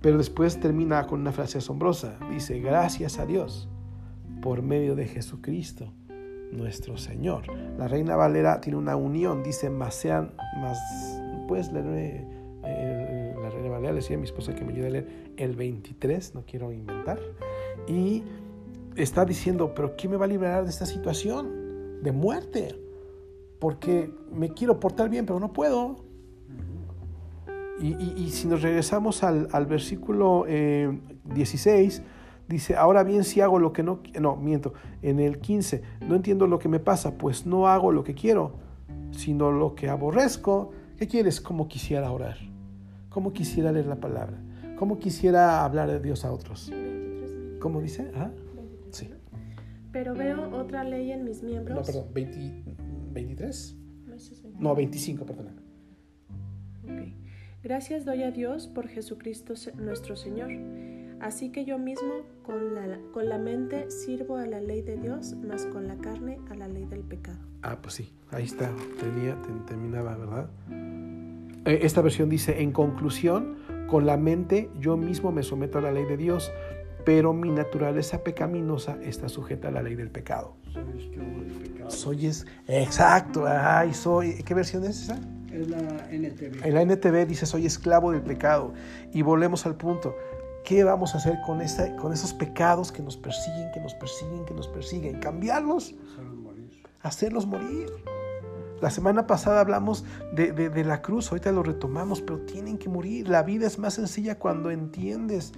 [0.02, 2.18] Pero después termina con una frase asombrosa.
[2.30, 3.68] Dice, gracias a Dios
[4.42, 5.92] por medio de Jesucristo,
[6.52, 7.44] nuestro Señor.
[7.78, 10.78] La Reina Valera tiene una unión, dice, más sean, más,
[11.48, 12.26] puedes leer
[12.64, 15.56] eh, la Reina Valera, le decía a mi esposa que me ayude a leer el
[15.56, 17.20] 23, no quiero inventar,
[17.88, 18.24] y
[18.96, 22.02] está diciendo, pero ¿quién me va a liberar de esta situación?
[22.04, 22.80] De muerte,
[23.60, 26.07] porque me quiero portar bien, pero no puedo.
[27.80, 32.04] Y, si nos regresamos al, versículo 16, eh,
[32.48, 36.48] dice, ahora bien si hago lo que no, no, miento, en el 15, no entiendo
[36.48, 38.54] lo que me pasa, pues no hago lo que quiero,
[39.12, 40.72] sino lo que aborrezco.
[40.98, 41.40] ¿Qué quieres?
[41.40, 42.38] Como quisiera orar,
[43.10, 44.40] como quisiera leer la palabra,
[44.78, 46.72] como quisiera hablar de Dios a otros.
[47.60, 48.12] ¿Cómo dice?
[48.16, 48.32] ¿Ah?
[48.90, 49.10] Sí.
[49.92, 51.78] Pero veo otra ley en mis miembros.
[51.78, 52.08] No, perdón,
[53.14, 53.78] 23.
[54.60, 55.62] No, 25, perdón.
[57.68, 60.52] Gracias doy a Dios por Jesucristo nuestro Señor.
[61.20, 65.36] Así que yo mismo con la, con la mente sirvo a la ley de Dios,
[65.36, 67.40] más con la carne a la ley del pecado.
[67.64, 69.36] Ah, pues sí, ahí está, tenía,
[69.68, 70.50] terminaba, ¿verdad?
[71.66, 73.58] Eh, esta versión dice, en conclusión,
[73.90, 76.54] con la mente yo mismo me someto a la ley de Dios,
[77.04, 80.56] pero mi naturaleza pecaminosa está sujeta a la ley del pecado.
[80.72, 81.92] Soy esclavo del pecado.
[81.92, 85.20] Soy es, exacto, ay, soy, ¿qué versión es esa?
[85.58, 85.80] Es la
[86.12, 86.66] NTV.
[86.66, 88.74] En la NTV dice soy esclavo del pecado.
[89.14, 90.16] Y volvemos al punto.
[90.64, 94.46] ¿Qué vamos a hacer con, esta, con esos pecados que nos persiguen, que nos persiguen,
[94.46, 95.20] que nos persiguen?
[95.20, 95.96] ¿Cambiarlos?
[96.04, 96.84] Hacerlos morir.
[97.02, 97.90] Hacerlos morir.
[98.82, 102.90] La semana pasada hablamos de, de, de, la cruz, ahorita lo retomamos, pero tienen que
[102.90, 103.28] morir.
[103.28, 105.54] La vida es más sencilla cuando entiendes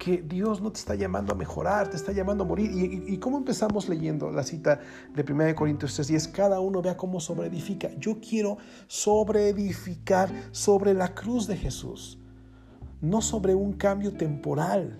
[0.00, 2.70] que Dios no te está llamando a mejorar, te está llamando a morir.
[2.72, 4.80] ¿Y, cómo empezamos leyendo la cita
[5.14, 6.26] de 1 Corintios 3?
[6.28, 7.90] cada uno vea cómo sobreedifica.
[7.98, 12.18] Yo quiero sobreedificar sobre la cruz de Jesús,
[13.02, 14.98] no sobre un cambio temporal,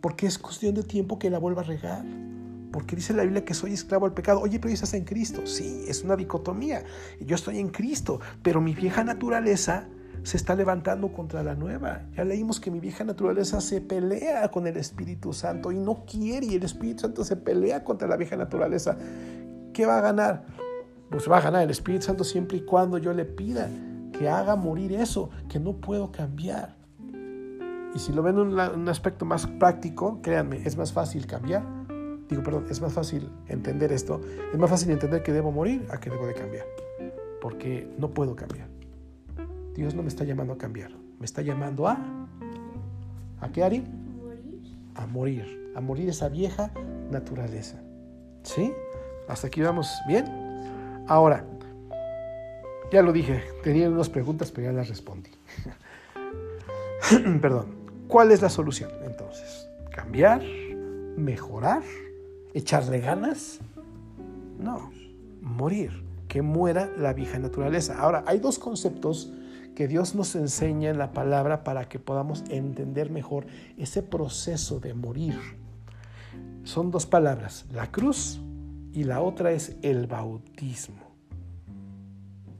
[0.00, 2.04] porque es cuestión de tiempo que la vuelva a regar.
[2.72, 4.40] Porque dice la Biblia que soy esclavo al pecado.
[4.40, 5.46] Oye, pero estás en Cristo.
[5.46, 6.82] Sí, es una dicotomía.
[7.20, 9.86] Yo estoy en Cristo, pero mi vieja naturaleza
[10.24, 12.02] se está levantando contra la nueva.
[12.16, 16.46] Ya leímos que mi vieja naturaleza se pelea con el Espíritu Santo y no quiere,
[16.46, 18.96] y el Espíritu Santo se pelea contra la vieja naturaleza.
[19.72, 20.46] ¿Qué va a ganar?
[21.10, 23.68] Pues va a ganar el Espíritu Santo siempre y cuando yo le pida
[24.12, 26.76] que haga morir eso, que no puedo cambiar.
[27.94, 31.62] Y si lo ven en un aspecto más práctico, créanme, es más fácil cambiar.
[32.28, 34.20] Digo, perdón, es más fácil entender esto.
[34.52, 36.66] Es más fácil entender que debo morir a que debo de cambiar.
[37.40, 38.73] Porque no puedo cambiar.
[39.74, 41.98] Dios no me está llamando a cambiar, me está llamando a...
[43.40, 43.84] ¿A qué, Ari?
[44.94, 46.70] A morir, a morir esa vieja
[47.10, 47.82] naturaleza.
[48.42, 48.72] ¿Sí?
[49.28, 50.24] Hasta aquí vamos bien.
[51.08, 51.44] Ahora,
[52.92, 55.30] ya lo dije, tenía unas preguntas, pero ya las respondí.
[57.40, 57.84] Perdón.
[58.08, 59.68] ¿Cuál es la solución entonces?
[59.90, 60.42] ¿Cambiar?
[61.16, 61.82] ¿Mejorar?
[62.52, 63.58] ¿Echarle ganas?
[64.58, 64.92] No,
[65.40, 67.98] morir, que muera la vieja naturaleza.
[67.98, 69.32] Ahora, hay dos conceptos
[69.74, 74.94] que Dios nos enseña en la palabra para que podamos entender mejor ese proceso de
[74.94, 75.34] morir.
[76.62, 78.40] Son dos palabras, la cruz
[78.92, 81.14] y la otra es el bautismo.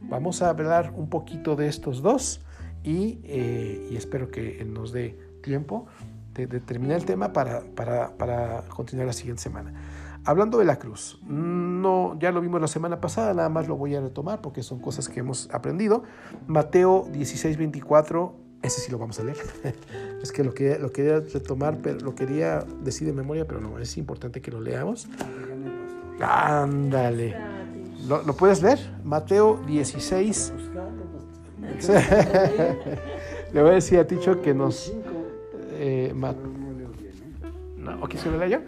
[0.00, 2.42] Vamos a hablar un poquito de estos dos
[2.82, 5.86] y, eh, espero que nos dé tiempo
[6.34, 9.72] de, terminar el tema para, para, para continuar la siguiente semana.
[10.24, 11.20] Hablando de la cruz,
[12.18, 15.08] ya lo vimos la semana pasada, nada más lo voy a retomar porque son cosas
[15.08, 16.02] que hemos aprendido.
[16.46, 19.36] Mateo 16, 24, ese sí lo vamos a leer.
[20.22, 23.78] es que lo, que lo quería retomar, pero lo quería decir de memoria, pero no,
[23.78, 25.08] es importante que lo leamos.
[26.20, 27.36] Ándale.
[28.08, 28.78] ¿Lo, puedes leer?
[29.02, 30.52] Mateo 16.
[33.52, 34.92] Le voy a decir a Ticho que nos...
[35.76, 36.12] Eh,
[37.76, 38.58] no, ¿O se lo yo?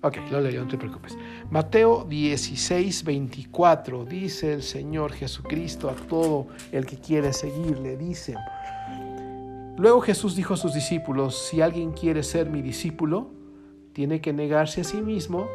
[0.00, 1.18] Ok, lo leo, no te preocupes.
[1.50, 8.36] Mateo 16, 24, dice el Señor Jesucristo a todo el que quiere seguirle, dice,
[9.76, 13.32] luego Jesús dijo a sus discípulos, si alguien quiere ser mi discípulo,
[13.92, 15.48] tiene que negarse a sí mismo,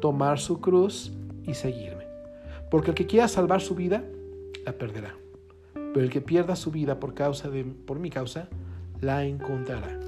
[0.00, 1.12] tomar su cruz
[1.46, 2.04] y seguirme.
[2.72, 4.02] Porque el que quiera salvar su vida,
[4.66, 5.14] la perderá.
[5.72, 8.48] Pero el que pierda su vida por, causa de, por mi causa,
[9.00, 10.00] la encontrará.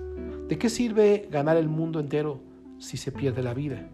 [0.48, 2.40] ¿De qué sirve ganar el mundo entero?
[2.78, 3.88] Si se pierde la vida?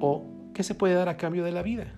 [0.00, 1.94] ¿O qué se puede dar a cambio de la vida?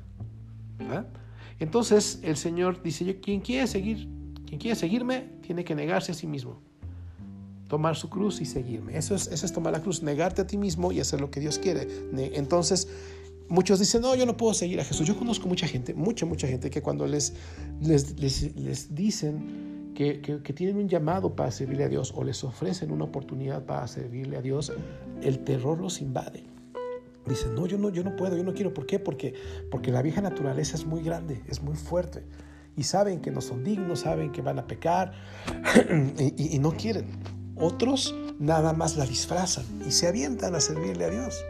[1.59, 4.09] Entonces el Señor dice, quien quiere seguir,
[4.47, 6.61] quien quiere seguirme, tiene que negarse a sí mismo.
[7.69, 8.97] Tomar su cruz y seguirme.
[8.97, 11.39] Eso es, eso es tomar la cruz, negarte a ti mismo y hacer lo que
[11.39, 11.87] Dios quiere.
[12.35, 12.89] Entonces,
[13.49, 15.07] muchos dicen, no, yo no puedo seguir a Jesús.
[15.07, 17.35] Yo conozco mucha gente, mucha, mucha gente que cuando les,
[17.81, 19.70] les, les, dicen
[20.01, 24.39] que, tienen un llamado para servirle a Dios o les ofrecen una oportunidad para servirle
[24.39, 24.73] a Dios,
[25.23, 26.45] el terror los invade.
[27.27, 28.73] Dicen, no, yo no, yo no puedo, yo no quiero.
[28.73, 28.99] ¿Por qué?
[28.99, 29.35] Porque,
[29.71, 32.25] porque la vieja naturaleza es muy grande, es muy fuerte.
[32.77, 35.13] Y saben que no son dignos, saben que van a pecar
[36.19, 37.07] y, y no quieren.
[37.57, 41.45] Otros nada más la disfrazan y se avientan a servirle a Dios.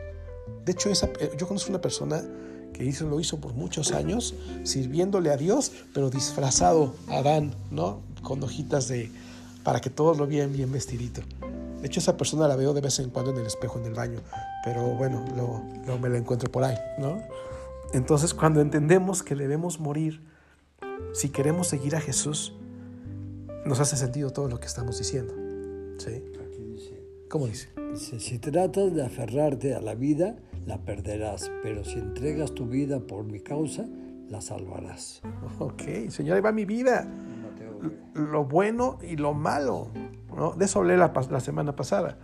[0.65, 1.09] De hecho, esa,
[1.39, 2.21] yo conozco una persona
[2.81, 8.01] que hizo, lo hizo por muchos años, sirviéndole a Dios, pero disfrazado a Adán, ¿no?
[8.23, 9.13] Con hojitas de,
[9.63, 11.21] para que todos lo vean bien vestidito.
[11.83, 13.93] De hecho, esa persona la veo de vez en cuando en el espejo en el
[13.93, 14.21] baño,
[14.65, 15.63] pero bueno, luego,
[15.99, 17.21] me la encuentro por ahí, ¿no?
[17.93, 20.23] Entonces, cuando entendemos que debemos morir,
[21.13, 22.55] si queremos seguir a Jesús,
[23.67, 25.35] nos hace sentido todo lo que estamos diciendo.
[25.99, 26.25] ¿Sí?
[27.29, 27.69] ¿Cómo dice?
[27.93, 30.37] Dice, si tratas de aferrarte a la vida,
[30.67, 33.87] la perderás, pero si entregas tu vida por mi causa,
[34.29, 35.23] la salvarás.
[35.59, 37.07] Ok, Señor, ahí va mi vida.
[38.15, 39.89] Lo bueno y lo malo.
[40.35, 40.53] ¿no?
[40.53, 42.19] De eso hablé la, la, semana pasada.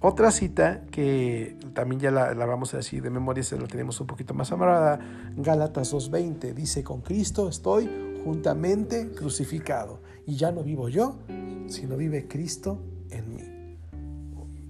[0.00, 4.00] Otra cita que también ya la, la, vamos a decir de memoria, se la tenemos
[4.00, 4.98] un poquito más amarrada,
[5.36, 11.18] Gálatas 2.20, dice, con Cristo estoy juntamente crucificado y ya no vivo yo,
[11.66, 12.78] sino vive Cristo
[13.10, 13.76] en mí.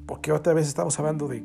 [0.06, 1.44] Porque otra vez estamos hablando de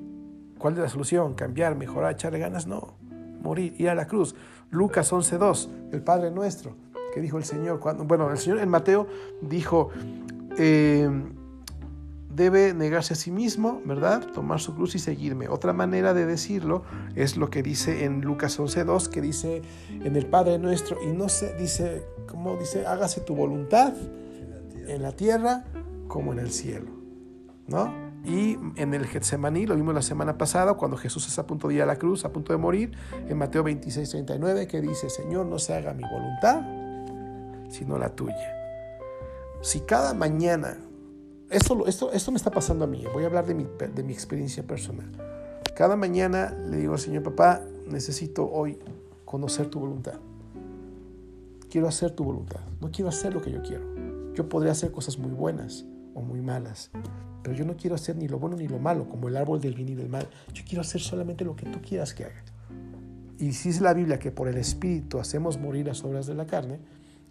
[0.58, 2.96] cuál es la solución, cambiar, mejorar, echarle ganas, no,
[3.42, 4.36] morir, ir a la cruz.
[4.72, 6.76] Lucas 11.2, el Padre Nuestro,
[7.14, 9.08] que dijo el Señor, cuando, bueno, el Señor en Mateo
[9.42, 9.90] dijo,
[10.58, 11.10] eh,
[12.36, 14.28] debe negarse a sí mismo, ¿verdad?
[14.34, 15.48] Tomar su cruz y seguirme.
[15.48, 16.84] Otra manera de decirlo
[17.16, 21.30] es lo que dice en Lucas 11.2, que dice en el Padre Nuestro, y no
[21.30, 23.94] se dice, como dice, hágase tu voluntad
[24.88, 25.64] en la tierra
[26.08, 26.92] como en el cielo,
[27.68, 28.05] ¿no?
[28.26, 31.76] Y en el Getsemaní, lo vimos la semana pasada, cuando Jesús está a punto de
[31.76, 32.92] ir a la cruz, a punto de morir,
[33.30, 36.62] en Mateo 26, 39, que dice, Señor, no se haga mi voluntad,
[37.70, 38.52] sino la tuya.
[39.62, 40.78] Si cada mañana,
[41.52, 44.14] esto, esto, esto me está pasando a mí, voy a hablar de mi, de mi
[44.14, 45.12] experiencia personal.
[45.76, 48.80] Cada mañana le digo al Señor, papá, necesito hoy
[49.24, 50.20] conocer tu voluntad.
[51.70, 53.84] Quiero hacer tu voluntad, no quiero hacer lo que yo quiero.
[54.34, 55.86] Yo podría hacer cosas muy buenas
[56.16, 56.90] o muy malas,
[57.44, 59.76] pero yo no quiero hacer ni lo bueno ni lo malo, como el árbol del
[59.76, 60.28] bien y del mal.
[60.52, 62.44] Yo quiero hacer solamente lo que tú quieras que haga.
[63.38, 66.48] Y si es la Biblia que por el Espíritu hacemos morir las obras de la
[66.48, 66.80] carne,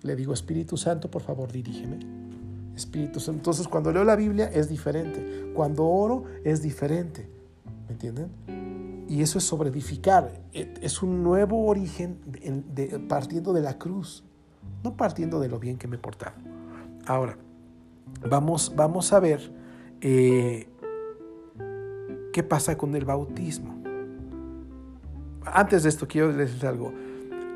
[0.03, 1.99] le digo, Espíritu Santo, por favor, dirígeme.
[2.77, 3.39] Espíritu Santo.
[3.39, 5.51] Entonces, cuando leo la Biblia es diferente.
[5.55, 7.27] Cuando oro es diferente.
[7.87, 9.07] ¿Me entienden?
[9.09, 10.43] Y eso es sobre edificar.
[10.53, 12.19] Es un nuevo origen
[13.09, 14.25] partiendo de la cruz,
[14.83, 16.37] no partiendo de lo bien que me he portado.
[17.07, 17.39] Ahora,
[18.23, 19.53] vamos, vamos a ver
[20.01, 20.69] eh,
[22.35, 23.81] ¿qué pasa con el bautismo?
[25.47, 26.93] Antes de esto quiero decirles algo.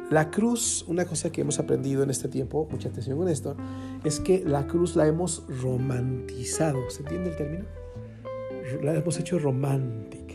[0.08, 3.56] La cruz, una cosa que hemos aprendido en este tiempo, mucha atención con esto,
[4.04, 6.88] es que la cruz la hemos romantizado.
[6.88, 7.64] ¿Se entiende el término?
[8.82, 10.34] La hemos hecho romántica.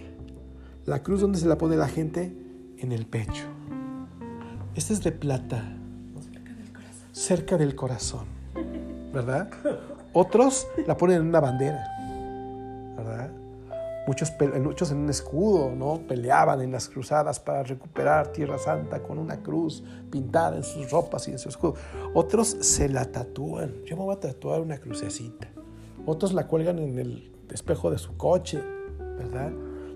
[0.85, 2.35] La cruz donde se la pone la gente
[2.77, 3.45] en el pecho.
[4.75, 5.77] Esta es de plata.
[6.21, 7.09] Cerca del corazón.
[7.13, 8.25] Cerca del corazón.
[9.13, 9.49] ¿Verdad?
[10.13, 11.93] Otros la ponen en una bandera.
[14.05, 16.01] Muchos, muchos en un escudo, ¿no?
[16.05, 21.25] Peleaban en las cruzadas para recuperar Tierra Santa con una cruz pintada en sus ropas
[21.29, 21.75] y en su escudo.
[22.13, 23.73] Otros se la tatúan.
[23.85, 25.47] Yo me voy a tatuar una crucecita.
[26.05, 28.61] Otros la cuelgan en el espejo de su coche,
[29.17, 29.53] ¿verdad?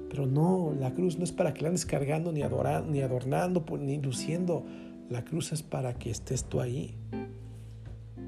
[0.09, 3.65] Pero no, la cruz no es para que la andes cargando ni, adorando, ni adornando,
[3.77, 4.63] ni luciendo.
[5.09, 6.97] La cruz es para que estés tú ahí.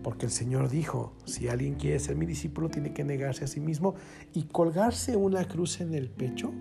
[0.04, 3.60] Porque el Señor dijo, si alguien quiere ser mi discípulo, tiene que negarse a sí
[3.60, 3.96] mismo
[4.34, 6.52] y colgarse una cruz en el pecho.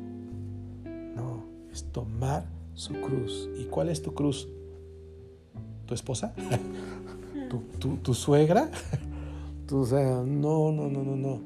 [1.14, 3.48] No, es tomar su cruz.
[3.58, 4.48] ¿Y cuál es tu cruz?
[5.86, 6.34] ¿Tu esposa?
[8.02, 8.70] ¿Tu, suegra?
[9.66, 11.40] ¿Tu, no, no, no, no, no.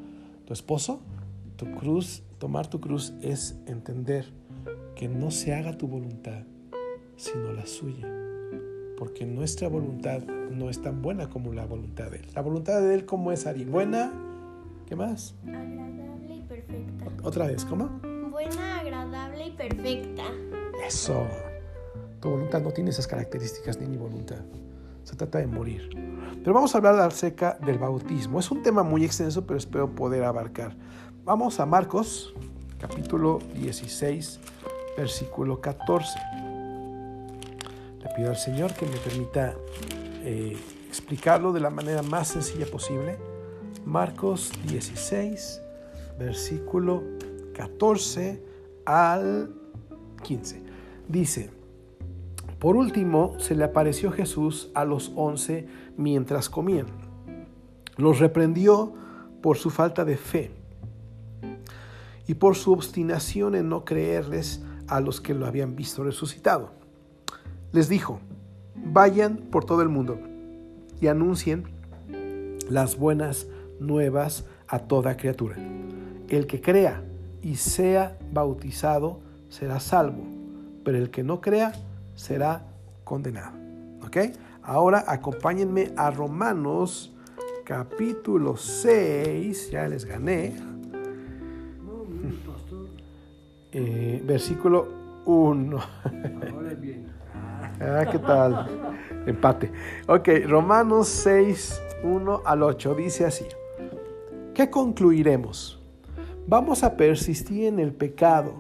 [0.47, 1.01] ¿Tu esposo?
[1.57, 4.33] Tu cruz, tomar tu cruz es entender
[4.97, 6.43] que no se haga tu voluntad,
[7.17, 8.23] sino la suya
[9.03, 12.27] porque nuestra voluntad no es tan buena como la voluntad de Él.
[12.35, 13.65] La voluntad de Él, ¿cómo es, Ari?
[13.65, 14.13] Buena,
[14.87, 15.35] ¿qué más?
[15.47, 17.05] Agradable y perfecta.
[17.23, 17.89] Otra vez, ¿cómo?
[18.31, 20.25] Buena, agradable y perfecta.
[20.87, 21.27] Eso.
[22.21, 24.41] Tu voluntad no tiene esas características ni mi voluntad.
[25.05, 25.91] Se trata de morir.
[26.43, 28.39] Pero vamos a hablar acerca del bautismo.
[28.39, 30.77] Es un tema muy extenso, pero espero poder abarcar.
[31.25, 32.35] Vamos a Marcos,
[32.79, 34.41] capítulo 16,
[34.97, 36.19] versículo 14
[38.15, 39.55] pido al Señor que me permita
[40.23, 40.57] eh,
[40.89, 43.19] explicarlo de la manera más sencilla posible.
[43.85, 45.61] Marcos 16,
[46.19, 47.03] versículo
[47.55, 48.43] 14
[48.85, 49.53] al
[50.23, 50.63] 15.
[51.09, 51.51] Dice,
[52.59, 55.67] por último, se le apareció Jesús a los once
[55.97, 56.87] mientras comían.
[57.97, 58.95] Los reprendió
[59.43, 60.53] por su falta de fe
[62.29, 66.71] y por su obstinación en no creerles a los que lo habían visto resucitado.
[67.73, 68.21] Les dijo,
[68.75, 70.19] vayan por todo el mundo
[71.01, 71.65] y anuncien
[72.69, 73.47] las buenas
[73.81, 75.57] nuevas a toda criatura.
[76.29, 77.03] El que crea
[77.43, 80.23] y sea bautizado será salvo,
[80.85, 81.73] pero el que no crea
[82.15, 82.63] será
[83.05, 83.53] condenado.
[84.05, 84.17] ¿Ok?
[84.63, 87.13] Ahora acompáñenme a Romanos
[87.65, 90.55] capítulo 6, ya les gané.
[93.73, 94.89] Eh, versículo
[95.25, 95.79] 1.
[97.81, 98.67] Ah, ¿qué tal?
[99.27, 99.71] Empate.
[100.09, 103.47] Ok, Romanos 6, 1 al 8 dice así.
[104.55, 105.81] ¿Qué concluiremos?
[106.47, 108.55] ¿Vamos a persistir en el pecado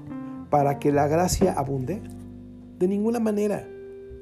[0.50, 2.02] para que la gracia abunde?
[2.78, 3.66] De ninguna manera.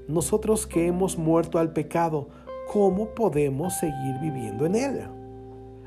[0.08, 2.28] Nosotros que hemos muerto al pecado,
[2.72, 5.00] ¿cómo podemos seguir viviendo en él?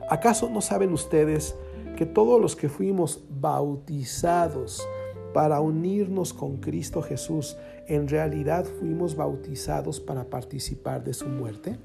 [0.10, 1.56] ¿Acaso no saben ustedes
[1.98, 4.88] que todos los que fuimos bautizados
[5.34, 7.58] para unirnos con Cristo Jesús,
[7.88, 11.78] en realidad fuimos bautizados para participar de su muerte?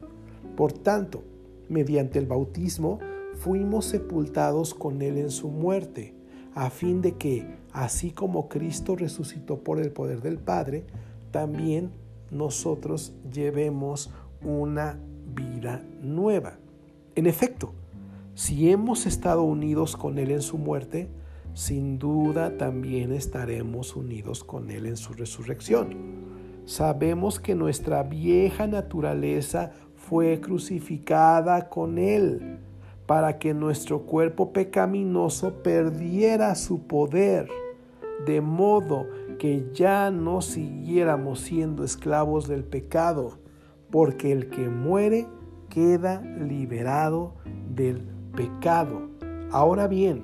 [0.57, 1.25] Por tanto,
[1.69, 2.99] mediante el bautismo,
[3.35, 6.15] fuimos sepultados con Él en su muerte,
[6.55, 10.85] a fin de que, así como Cristo resucitó por el poder del Padre,
[11.31, 11.91] también
[12.31, 14.11] nosotros llevemos
[14.43, 14.99] una
[15.35, 16.59] vida nueva.
[17.15, 17.73] En efecto,
[18.35, 21.09] si hemos estado unidos con Él en su muerte,
[21.59, 25.89] sin duda también estaremos unidos con Él en su resurrección.
[26.67, 32.61] Sabemos que nuestra vieja naturaleza fue crucificada con Él
[33.07, 37.49] para que nuestro cuerpo pecaminoso perdiera su poder,
[38.25, 39.09] de modo
[39.41, 43.41] que ya no siguiéramos siendo esclavos del pecado,
[43.91, 45.27] porque el que muere
[45.69, 47.35] queda liberado
[47.69, 48.03] del
[48.37, 49.09] pecado.
[49.51, 50.23] Ahora bien,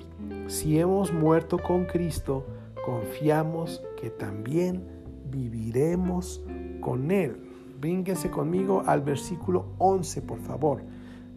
[0.54, 2.46] si hemos muerto con Cristo,
[2.86, 4.84] confiamos que también
[5.28, 6.44] viviremos
[6.80, 7.36] con Él.
[7.80, 10.82] Brínquense conmigo al versículo 11, por favor.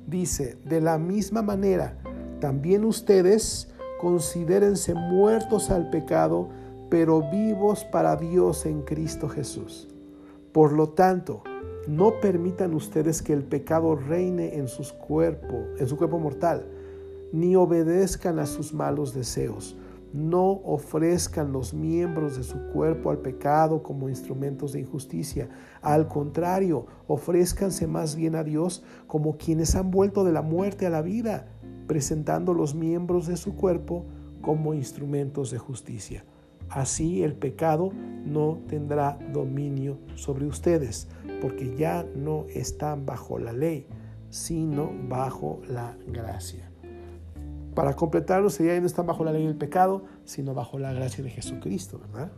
[0.05, 1.97] Dice, de la misma manera,
[2.39, 6.49] también ustedes considérense muertos al pecado,
[6.91, 9.88] pero vivos para Dios en Cristo Jesús.
[10.51, 11.41] Por lo tanto,
[11.88, 16.76] no permitan ustedes que el pecado reine en sus cuerpos, en su cuerpo mortal,
[17.32, 19.78] ni obedezcan a sus malos deseos
[20.13, 25.49] no ofrezcan los miembros de su cuerpo al pecado como instrumentos de injusticia.
[25.82, 30.89] Al contrario, ofrézcanse más bien a Dios como quienes han vuelto de la muerte a
[30.89, 31.47] la vida,
[31.88, 34.05] presentando los miembros de su cuerpo
[34.41, 36.25] como instrumentos de justicia.
[36.69, 37.91] Así el pecado
[38.25, 41.07] no tendrá dominio sobre ustedes,
[41.41, 43.88] porque ya no están bajo la ley,
[44.30, 46.66] sino bajo la gracia.
[47.78, 51.30] Para completarlo sería no están bajo la ley del pecado, sino bajo la gracia de
[51.30, 52.32] Jesucristo, ¿verdad?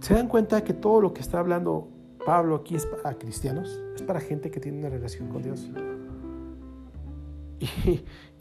[0.00, 1.86] ¿Se dan cuenta que todo lo que está hablando
[2.24, 3.82] Pablo aquí es para cristianos?
[3.94, 5.70] Es para gente que tiene una relación con Dios.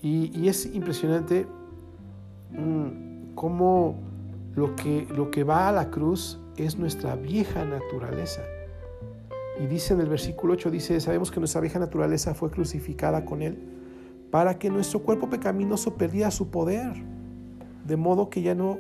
[0.01, 1.47] Y, es impresionante
[2.51, 3.95] mm, cómo
[4.55, 8.41] lo que, lo que va a la cruz es nuestra vieja naturaleza.
[9.59, 13.41] Y dice en el versículo 8, dice, sabemos que nuestra vieja naturaleza fue crucificada con
[13.41, 13.73] Él
[14.33, 16.91] para que nuestro cuerpo pecaminoso perdiera su poder,
[17.85, 18.79] de modo que ya no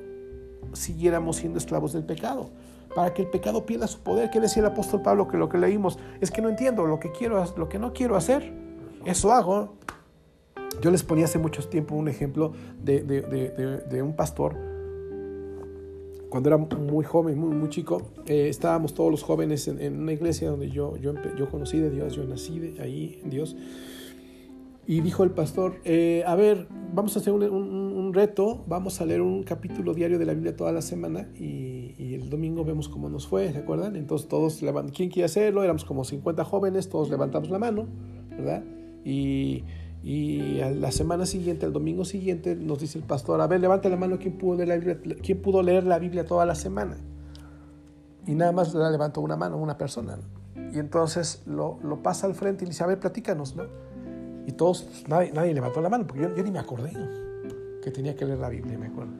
[0.73, 2.49] siguiéramos siendo esclavos del pecado,
[2.95, 4.31] para que el pecado pierda su poder.
[4.31, 7.11] ¿Qué decía el apóstol Pablo que lo que leímos es que no entiendo lo que
[7.11, 8.51] quiero, lo que no quiero hacer,
[9.05, 9.75] eso hago.
[10.81, 14.55] Yo les ponía hace mucho tiempo un ejemplo de, un pastor
[16.29, 20.49] cuando era muy joven, muy, muy chico, eh, estábamos todos los jóvenes en, una iglesia
[20.49, 23.55] donde yo, yo, yo conocí de Dios, yo nací de ahí en Dios.
[24.85, 29.21] Y dijo el pastor, eh, a ver, vamos a hacer un, reto, vamos a leer
[29.21, 33.25] un capítulo diario de la Biblia toda la semana y, el domingo vemos cómo nos
[33.25, 33.95] fue, ¿se acuerdan?
[33.95, 34.61] Entonces todos,
[34.93, 35.63] ¿quién quiere hacerlo?
[35.63, 37.87] Éramos como 50 jóvenes, todos levantamos la mano,
[38.29, 38.63] ¿verdad?
[39.03, 39.63] Y,
[40.03, 43.97] y la semana siguiente, el domingo siguiente, nos dice el pastor, a ver, levanta la
[43.97, 46.97] mano, ¿quién pudo leer la Biblia, ¿quién pudo leer la Biblia toda la semana?
[48.27, 50.19] Y nada más la levantó una mano, una persona.
[50.71, 53.63] Y entonces lo, lo pasa al frente y le dice, a ver, platícanos, ¿no?
[54.45, 56.91] Y todos, pues, nadie, levantó la mano, porque yo, ni me acordé
[57.81, 59.13] que tenía que leer la Biblia, me acuerdo.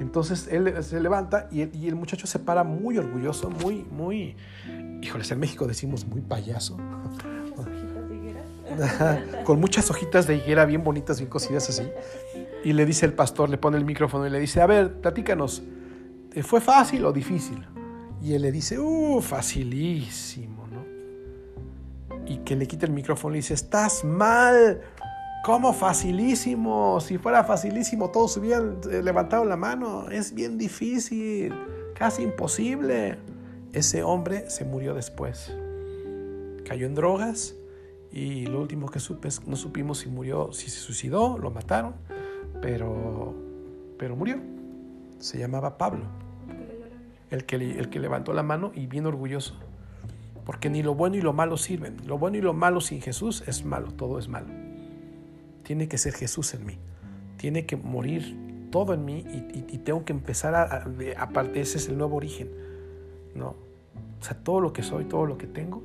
[0.00, 4.36] Entonces él se levanta y el, muchacho se para muy orgulloso, muy, muy,
[5.00, 6.76] híjoles, en México decimos muy payaso.
[9.44, 11.84] Con muchas hojitas de higuera bien bonitas, bien cocidas así.
[12.64, 15.62] Y le dice el pastor, le pone el micrófono y le dice, a ver, platícanos,
[16.30, 17.66] ¿te fue fácil o difícil?
[18.22, 20.61] Y él le dice, uh, facilísimo.
[22.26, 24.80] Y que le quita el micrófono y le dice, estás mal.
[25.44, 27.00] ¿Cómo facilísimo?
[27.00, 30.08] Si fuera facilísimo, todos hubieran eh, levantado la mano.
[30.08, 31.52] Es bien difícil,
[31.94, 33.18] casi imposible.
[33.72, 35.52] Ese hombre se murió después.
[36.64, 37.56] Cayó en drogas
[38.12, 41.94] y lo último que supe es, no supimos si murió, si se suicidó, lo mataron,
[42.60, 43.34] pero,
[43.98, 44.36] pero murió.
[45.18, 46.04] Se llamaba Pablo,
[47.30, 49.54] el que, el que levantó la mano y bien orgulloso.
[50.44, 51.96] Porque ni lo bueno y lo malo sirven.
[52.06, 54.48] Lo bueno y lo malo sin Jesús es malo, todo es malo.
[55.62, 56.78] Tiene que ser Jesús en mí.
[57.36, 60.84] Tiene que morir todo en mí y, tengo que empezar a,
[61.18, 62.50] aparte, ese es el nuevo origen.
[63.34, 63.54] ¿no?
[64.20, 65.82] O sea, todo lo que soy, todo lo que tengo.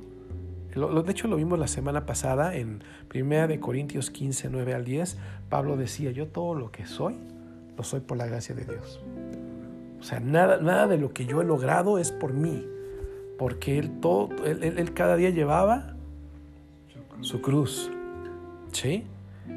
[0.74, 2.82] Lo, de hecho, lo vimos la semana pasada en
[3.14, 5.18] 1 de Corintios 15, 9 al 10.
[5.48, 7.16] Pablo decía, yo todo lo que soy,
[7.76, 9.00] lo soy por la gracia de Dios.
[9.98, 12.64] O sea, nada, nada de lo que yo he logrado es por mí.
[13.38, 15.94] Porque él, todo, él, él cada día llevaba
[17.20, 17.90] su cruz.
[18.72, 19.04] ¿Sí?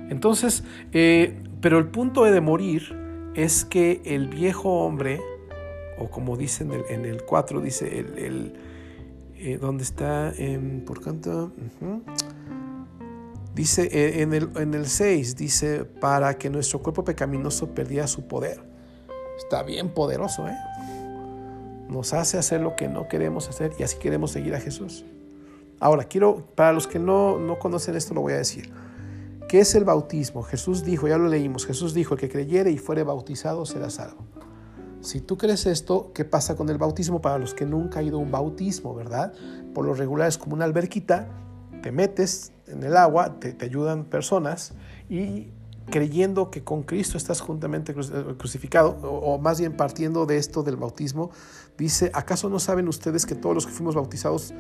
[0.09, 0.63] Entonces,
[0.93, 2.95] eh, pero el punto de morir
[3.33, 5.19] es que el viejo hombre,
[5.97, 8.53] o como dicen en el, 4, dice el
[9.43, 10.33] eh, donde está,
[10.85, 11.51] por canto,
[13.55, 18.27] dice eh, en, el, en el 6, dice, para que nuestro cuerpo pecaminoso perdiera su
[18.27, 18.61] poder.
[19.39, 20.55] Está bien poderoso, ¿eh?
[21.91, 25.05] Nos hace hacer lo que no queremos hacer y así queremos seguir a Jesús.
[25.81, 28.71] Ahora, quiero, para los que no, no conocen esto, lo voy a decir.
[29.49, 30.41] ¿Qué es el bautismo?
[30.43, 34.23] Jesús dijo, ya lo leímos, Jesús dijo, el que creyere y fuere bautizado será salvo.
[35.01, 38.17] Si tú crees esto, ¿qué pasa con el bautismo para los que nunca han ido
[38.17, 39.33] a un bautismo, verdad?
[39.73, 41.27] Por lo regular es como una alberquita,
[41.81, 44.73] te metes en el agua, te, ayudan personas
[45.09, 45.47] y
[45.89, 50.77] creyendo que con Cristo estás juntamente eh, crucificado, o, más bien partiendo de esto del
[50.77, 51.31] bautismo,
[51.77, 54.53] dice, ¿acaso no saben ustedes que todos los que fuimos bautizados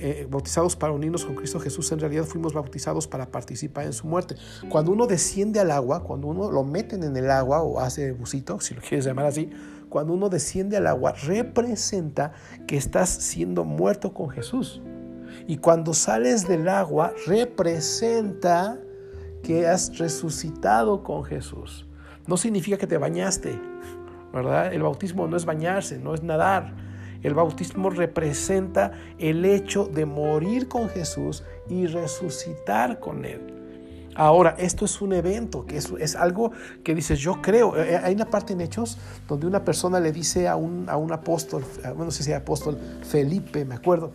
[0.00, 4.06] eh, bautizados para unirnos con Cristo Jesús, en realidad fuimos bautizados para participar en su
[4.06, 4.36] muerte.
[4.68, 8.60] Cuando uno desciende al agua, cuando uno lo meten en el agua o hace busito,
[8.60, 9.48] si lo quieres llamar así,
[9.88, 12.32] cuando uno desciende al agua, representa
[12.66, 14.82] que estás siendo muerto con Jesús.
[15.46, 18.78] Y cuando sales del agua, representa
[19.42, 21.86] que has resucitado con Jesús.
[22.26, 23.58] No significa que te bañaste,
[24.32, 24.72] ¿verdad?
[24.72, 26.74] El bautismo no es bañarse, no es nadar
[27.22, 33.40] el bautismo representa el hecho de morir con Jesús y resucitar con Él.
[34.14, 36.52] Ahora, esto es un evento, que es, algo
[36.84, 37.76] que dices, yo creo.
[37.78, 40.98] Eh, eh, hay una parte en Hechos donde una persona le dice a un, a
[40.98, 42.76] un apóstol, bueno, no sé si apóstol,
[43.08, 44.12] Felipe, me acuerdo,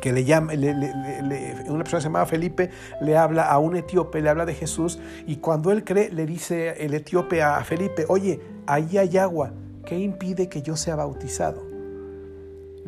[0.00, 2.70] que le llama, una persona llamada Felipe
[3.00, 6.84] le habla a un etíope, le habla de Jesús, y cuando él cree, le dice
[6.84, 9.52] el etíope a Felipe, oye, ahí hay agua,
[9.84, 11.68] ¿qué impide que yo sea bautizado?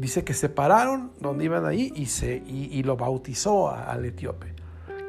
[0.01, 4.55] dice que se pararon donde iban ahí y, se, y, lo bautizó al etíope.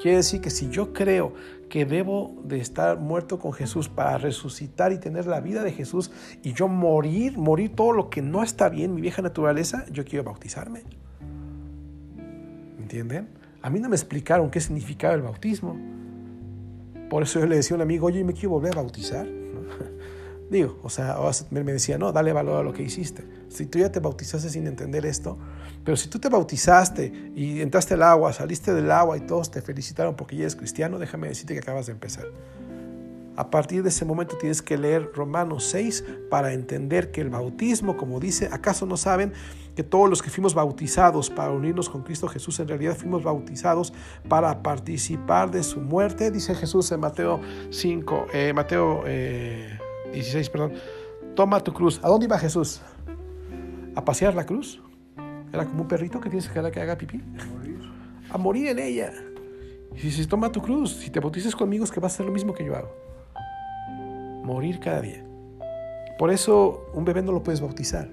[0.02, 1.34] Quiere decir que si yo creo
[1.70, 6.12] que debo de estar muerto con Jesús para resucitar y tener la vida de Jesús
[6.44, 10.26] y yo morir, morir todo lo que no está bien, mi vieja naturaleza, yo quiero
[10.26, 10.84] bautizarme.
[12.92, 13.30] ¿Entienden?
[13.62, 15.78] A mí no me explicaron qué significaba el bautismo.
[17.10, 19.26] Por eso yo le decía a un amigo, oye, me quiero volver a bautizar.
[20.50, 21.16] Digo, o sea,
[21.52, 23.24] me decía, no, dale valor a lo que hiciste.
[23.48, 25.38] Si tú ya te bautizaste sin entender esto,
[25.86, 29.62] pero si tú te bautizaste y entraste al agua, saliste del agua y todos te
[29.62, 32.26] felicitaron porque ya eres cristiano, déjame decirte que acabas de empezar.
[33.38, 37.96] A partir de ese momento tienes que leer Romanos 6 para entender que el bautismo,
[37.96, 39.32] como dice, ¿acaso no saben
[39.76, 43.94] que todos los que fuimos bautizados para unirnos con Cristo Jesús, en realidad fuimos bautizados
[44.28, 46.32] para participar de su muerte?
[46.32, 49.04] Dice Jesús en Mateo 5, eh, Mateo...
[49.06, 49.78] Eh,
[50.12, 50.74] 16, perdón.
[51.36, 52.00] Toma tu cruz.
[52.04, 52.82] ¿A dónde iba Jesús?
[53.96, 54.82] ¿A pasear la cruz?
[55.52, 57.22] Era como un perrito que tienes que hacer que haga pipí.
[58.30, 59.12] A morir en ella.
[59.94, 62.32] Y dices, toma tu cruz, si te bautizas conmigo es que vas a hacer lo
[62.32, 62.96] mismo que yo hago.
[64.44, 65.26] Morir cada día.
[66.18, 68.10] Por eso un bebé no lo puedes bautizar.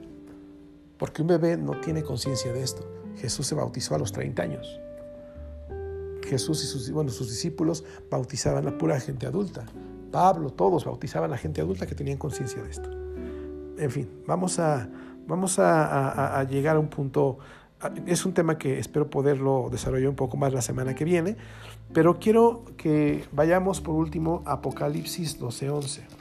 [0.99, 2.86] Porque un bebé no tiene conciencia de esto.
[3.16, 4.80] Jesús se bautizó a los 30 años.
[6.28, 9.64] Jesús y sus, discípulos bautizaban a pura gente adulta.
[10.11, 12.90] Pablo, todos bautizaban a gente adulta que tenían conciencia de esto.
[13.78, 14.88] En fin, vamos a,
[16.38, 17.38] a, llegar a un punto,
[18.07, 21.36] es un tema que espero poderlo desarrollar un poco más la semana que viene,
[21.92, 26.17] pero quiero que vayamos por último a Apocalipsis 12:11.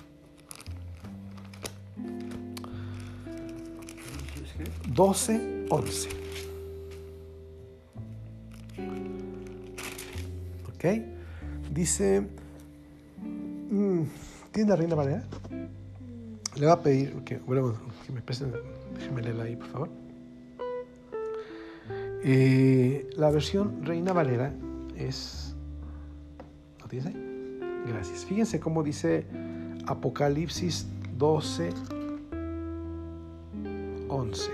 [4.94, 6.10] 12:11.
[10.68, 10.86] ¿Ok?
[11.74, 12.28] Dice
[13.70, 14.04] Mm,
[14.52, 15.24] ¿Tiene la Reina Valera?
[16.56, 18.54] Le voy a pedir que, bueno, que me presten,
[18.96, 19.90] déjenme leerla ahí, por favor.
[22.24, 24.54] Eh, la versión Reina Valera
[24.96, 25.56] es...
[26.80, 27.60] ¿Lo tienes ahí?
[27.88, 28.26] Gracias.
[28.26, 29.26] Fíjense cómo dice
[29.86, 30.88] Apocalipsis
[31.18, 31.70] 12,
[34.10, 34.52] 11.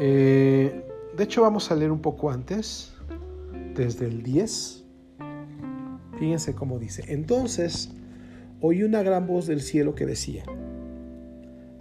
[0.00, 0.84] Eh,
[1.16, 2.94] de hecho, vamos a leer un poco antes,
[3.74, 4.84] desde el 10.
[6.18, 7.04] Fíjense cómo dice.
[7.08, 7.90] Entonces
[8.60, 10.44] oí una gran voz del cielo que decía,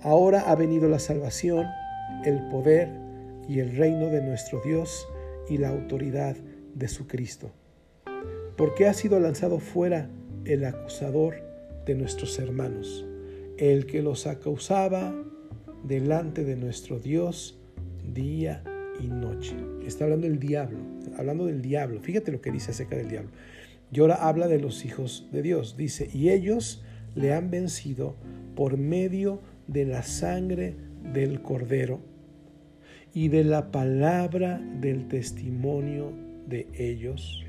[0.02, 1.66] ahora ha venido la salvación,
[2.24, 2.90] el poder
[3.48, 5.08] y el reino de nuestro Dios
[5.50, 6.36] y la autoridad
[6.76, 7.52] de su Cristo,
[8.56, 10.10] porque ha sido lanzado fuera
[10.46, 11.42] el acusador
[11.86, 13.06] de nuestros hermanos,
[13.58, 15.16] el que los acusaba
[15.88, 17.58] delante de nuestro Dios
[18.14, 18.64] día
[19.00, 19.56] y noche.
[19.86, 20.80] Está hablando del diablo,
[21.18, 22.02] hablando del diablo.
[22.02, 23.30] Fíjate lo que dice acerca del diablo.
[23.92, 25.78] Y ahora habla de los hijos de Dios.
[25.78, 26.84] Dice, y ellos
[27.16, 28.16] le han vencido
[28.56, 30.76] por medio de la sangre
[31.14, 32.00] del cordero
[33.14, 36.12] y de la palabra del testimonio
[36.48, 37.44] de ellos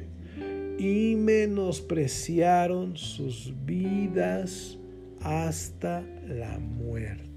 [0.79, 4.79] y menospreciaron sus vidas
[5.21, 7.28] hasta la muerte.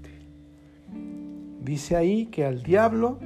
[1.62, 3.20] Dice ahí que al diablo,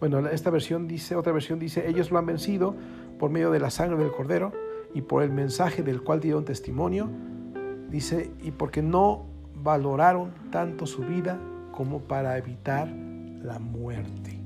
[0.00, 2.76] bueno, esta versión dice, otra versión dice, ellos lo han vencido
[3.18, 4.52] por medio de la sangre del cordero
[4.92, 7.08] y por el mensaje del cual dieron testimonio,
[7.88, 9.24] dice, y porque no
[9.54, 11.40] valoraron tanto su vida
[11.72, 14.38] como para evitar la muerte.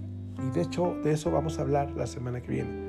[0.47, 2.87] Y de hecho de eso vamos a hablar la semana que viene.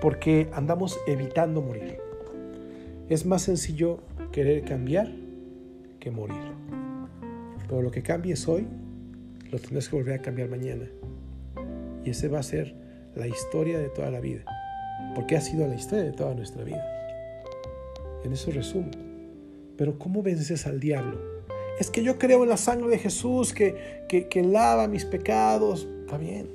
[0.00, 1.98] Porque andamos evitando morir.
[3.10, 3.98] Es más sencillo
[4.32, 5.12] querer cambiar
[6.00, 6.81] que morir.
[7.72, 8.68] Pero lo que cambies hoy,
[9.50, 10.90] lo tendrás que volver a cambiar mañana.
[12.04, 12.74] Y ese va a ser
[13.14, 14.44] la historia de toda la vida
[15.14, 16.84] porque ha sido la historia de toda nuestra vida.
[18.24, 18.90] En eso resumo.
[19.78, 21.18] Pero ¿cómo vences al diablo?
[21.78, 25.88] Es que yo creo en la sangre de Jesús que, que, lava mis pecados.
[26.00, 26.50] Está bien.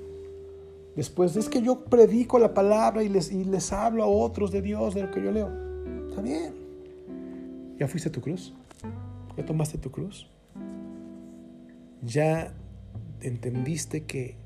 [0.96, 4.62] Después es que yo predico la palabra y les, y les hablo a otros de
[4.62, 5.50] Dios, de lo que yo leo.
[6.10, 6.54] Está bien.
[7.80, 8.54] ¿Ya fuiste a tu cruz?
[9.36, 10.28] ¿Ya tomaste tu cruz?
[12.04, 12.54] ¿Ya
[13.22, 14.38] entendiste que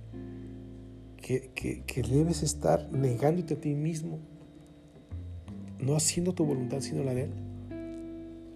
[1.21, 4.19] que, debes estar negándote a ti mismo,
[5.79, 7.31] no haciendo tu voluntad sino la de Él.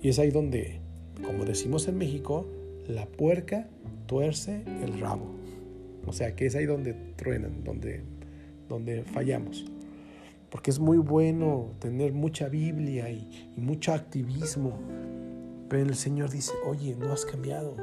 [0.01, 0.79] Y es ahí donde,
[1.23, 2.45] como decimos en México,
[2.87, 3.67] la puerca
[4.05, 5.33] tuerce el rabo.
[6.05, 8.03] O sea, que es ahí donde truenan, donde,
[8.69, 9.65] donde fallamos.
[10.51, 14.77] Porque es muy bueno tener mucha Biblia y mucho activismo.
[15.69, 17.75] Pero el Señor dice, oye, no has cambiado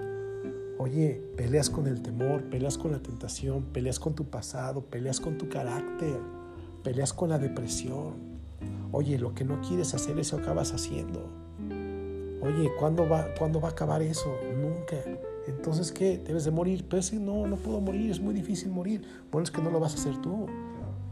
[0.83, 5.39] Oye, peleas con el temor, peleas con la tentación, peleas con tu pasado, peleas con
[5.39, 6.19] tu carácter,
[6.83, 8.15] peleas con la depresión.
[8.91, 11.31] Oye, lo que no quieres hacer, eso acabas haciendo.
[12.41, 14.35] Oye, ¿cuándo va, ¿cuándo va a acabar eso?
[14.61, 14.97] Nunca.
[15.47, 16.19] Entonces, ¿qué?
[16.19, 16.85] Debes de morir.
[16.91, 19.03] Pero si no, no puedo morir, es muy difícil morir.
[19.31, 20.49] Bueno, es que no lo vas a hacer tú.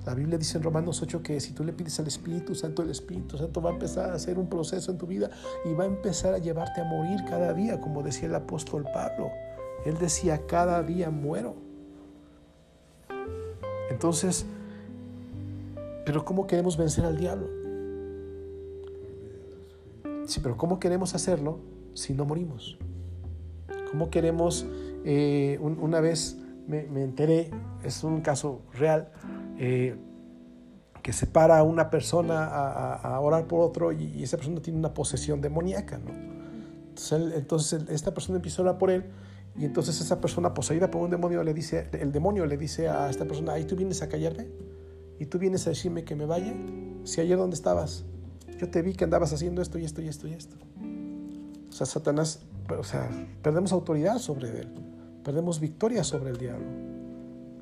[0.05, 2.91] La Biblia dice en Romanos 8 que si tú le pides al Espíritu Santo, el
[2.91, 5.31] Espíritu Santo va a empezar a hacer un proceso en tu vida
[5.65, 9.31] y va a empezar a llevarte a morir cada día, como decía el apóstol Pablo.
[9.85, 11.55] Él decía, cada día muero.
[13.91, 14.47] Entonces,
[16.05, 17.49] pero ¿cómo queremos vencer al diablo?
[20.27, 21.59] Sí, pero ¿cómo queremos hacerlo
[21.95, 22.79] si no morimos?
[23.91, 24.67] ¿Cómo queremos,
[25.05, 27.51] eh, una vez me, enteré,
[27.83, 29.09] es un caso real,
[29.59, 29.97] eh,
[31.03, 35.41] que separa a una persona a, orar por otro y, esa persona tiene una posesión
[35.41, 35.99] demoníaca,
[37.35, 39.05] entonces esta persona empieza a orar por él
[39.57, 43.11] y entonces esa persona poseída por un demonio le dice, el demonio le dice a
[43.11, 44.49] esta persona, ¿y tú vienes a callarme?
[45.19, 46.55] ¿Y tú vienes a decirme que me vaya?
[47.05, 48.05] Si ayer dónde estabas,
[48.59, 50.57] yo te vi que andabas haciendo esto y esto y esto y esto.
[51.69, 53.11] O sea, Satanás, o sea,
[53.43, 54.69] perdemos autoridad sobre él,
[55.25, 56.67] perdemos victoria sobre el diablo,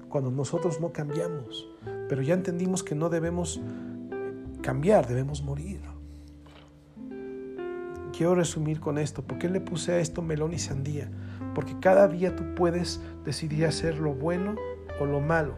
[0.09, 1.69] cuando nosotros no cambiamos.
[2.09, 3.61] Pero ya entendimos que no debemos
[4.63, 5.81] cambiar, debemos morir.
[8.17, 9.23] Quiero resumir con esto.
[9.23, 11.11] ¿Por qué le puse a esto melón y sandía?
[11.59, 14.55] Porque cada día tú puedes decidir hacer lo bueno
[15.01, 15.57] o lo malo.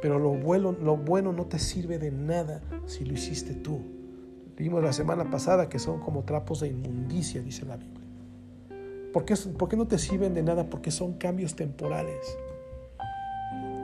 [0.00, 3.80] Pero lo bueno, no te sirve de nada si lo hiciste tú.
[4.56, 8.06] Vimos la semana pasada que son como trapos de inmundicia, dice la Biblia.
[9.12, 10.70] ¿Por qué, ¿Por qué no te sirven de nada?
[10.70, 12.38] Porque son cambios temporales.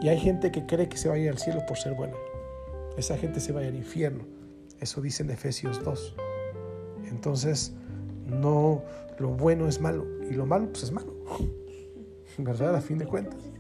[0.00, 2.14] Y hay gente que cree que se va al cielo por ser buena.
[2.96, 4.22] Esa gente se va al infierno.
[4.78, 6.14] Eso dice en Efesios 2.
[7.08, 7.72] Entonces,
[8.28, 8.84] no,
[9.18, 11.12] lo bueno es malo y lo malo pues es malo,
[12.38, 12.76] ¿verdad?
[12.76, 13.50] A fin de cuentas.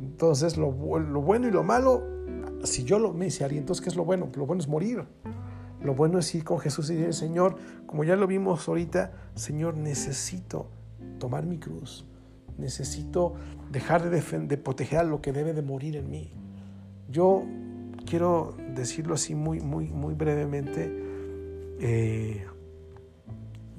[0.00, 2.04] Entonces lo, bueno y lo malo,
[2.62, 4.28] si yo lo me dice entonces ¿qué es lo bueno?
[4.36, 5.04] Lo bueno es morir.
[5.82, 9.76] Lo bueno es ir con Jesús y decir, Señor, como ya lo vimos ahorita, Señor,
[9.76, 10.66] necesito
[11.18, 12.04] tomar mi cruz.
[12.56, 13.34] Necesito
[13.70, 16.32] dejar de, de proteger a lo que debe de morir en mí.
[17.08, 17.44] Yo
[18.06, 20.90] quiero decirlo así muy, muy, muy brevemente.
[21.80, 22.44] Eh,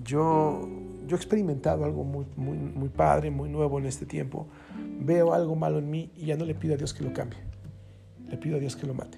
[0.03, 0.67] yo,
[1.09, 4.47] yo he experimentado algo muy, muy, muy padre, muy nuevo en este tiempo.
[5.01, 7.39] Veo algo malo en mí y ya no le pido a Dios que lo cambie.
[8.29, 9.17] Le pido a Dios que lo mate.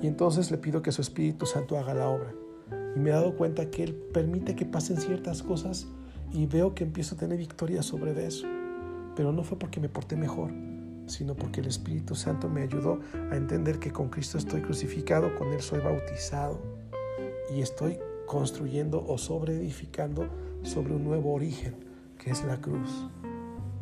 [0.00, 2.32] Y entonces le pido que su Espíritu Santo haga la obra.
[2.94, 5.88] Y me he dado cuenta que Él permite que pasen ciertas cosas
[6.32, 8.46] y veo que empiezo a tener victoria sobre eso.
[9.16, 10.52] Pero no fue porque me porté mejor,
[11.06, 13.00] sino porque el Espíritu Santo me ayudó
[13.32, 16.60] a entender que con Cristo estoy crucificado, con Él soy bautizado
[17.52, 20.28] y estoy construyendo o sobreedificando
[20.62, 21.74] sobre un nuevo origen,
[22.18, 23.08] que es la cruz.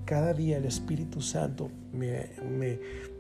[0.05, 2.78] Cada día el Espíritu Santo me, me,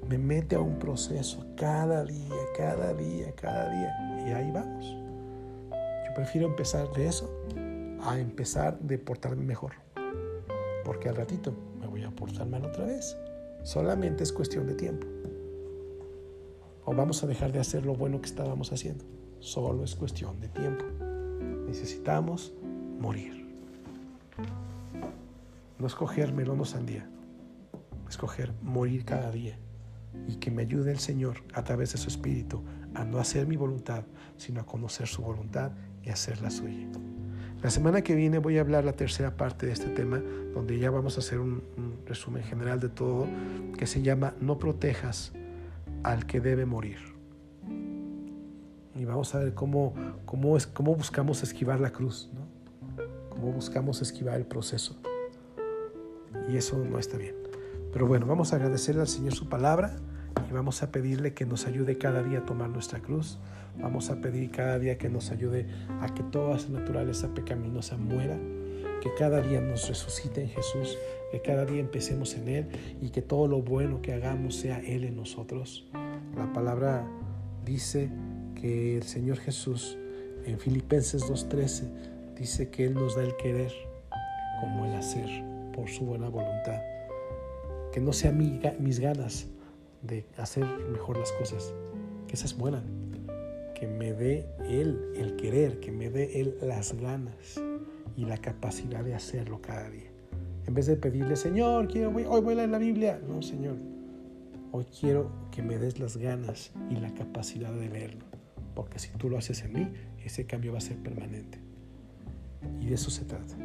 [0.08, 4.96] me mete a un proceso, cada día, cada día, cada día, y ahí vamos.
[6.06, 7.28] Yo prefiero empezar de eso
[8.02, 9.72] a empezar de portarme mejor,
[10.84, 13.16] porque al ratito me voy a portar mal otra vez.
[13.64, 15.08] Solamente es cuestión de tiempo.
[16.84, 19.04] O vamos a dejar de hacer lo bueno que estábamos haciendo.
[19.40, 20.84] Solo es cuestión de tiempo.
[21.66, 22.52] Necesitamos
[22.98, 23.46] morir.
[25.78, 27.08] No escoger melón o sandía.
[28.08, 29.58] Escoger morir cada día.
[30.26, 32.62] Y que me ayude el Señor a través de su Espíritu
[32.94, 34.04] a no hacer mi voluntad,
[34.36, 36.88] sino a conocer su voluntad y hacer la suya.
[37.62, 40.22] La semana que viene voy a hablar la tercera parte de este tema,
[40.54, 43.26] donde ya vamos a hacer un, un, resumen general de todo,
[43.76, 45.32] que se llama No protejas
[46.02, 47.15] al que debe morir.
[48.98, 49.94] Y vamos a ver cómo,
[50.24, 52.56] cómo, es, cómo buscamos esquivar la cruz, ¿no?
[53.30, 54.96] cómo buscamos esquivar el proceso.
[56.48, 57.34] Y eso no está bien.
[57.92, 59.96] Pero bueno, vamos a agradecerle al Señor su palabra
[60.48, 63.38] y vamos a pedirle que nos ayude cada día a tomar nuestra cruz.
[63.78, 65.66] Vamos a pedir cada día que nos ayude
[66.00, 68.38] a que toda esa naturaleza pecaminosa muera,
[69.02, 70.96] que cada día nos resucite en Jesús,
[71.30, 72.68] que cada día empecemos en Él
[73.02, 75.90] y que todo lo bueno que hagamos sea Él en nosotros.
[76.36, 77.06] La palabra
[77.64, 78.10] dice
[78.66, 79.96] el Señor Jesús
[80.44, 83.72] en Filipenses 2.13 dice que Él nos da el querer
[84.60, 85.28] como el hacer
[85.74, 86.80] por su buena voluntad.
[87.92, 89.46] Que no sea mi, mis ganas
[90.02, 91.72] de hacer mejor las cosas,
[92.26, 92.84] que esas mueran.
[93.74, 97.60] Que me dé Él el querer, que me dé Él las ganas
[98.16, 100.10] y la capacidad de hacerlo cada día.
[100.66, 103.20] En vez de pedirle, Señor, quiero, hoy voy a leer la Biblia.
[103.28, 103.76] No, Señor,
[104.72, 108.25] hoy quiero que me des las ganas y la capacidad de leerlo.
[108.76, 111.58] Porque si tú lo haces en mí, ese cambio va a ser permanente.
[112.80, 113.56] Y de eso se trata,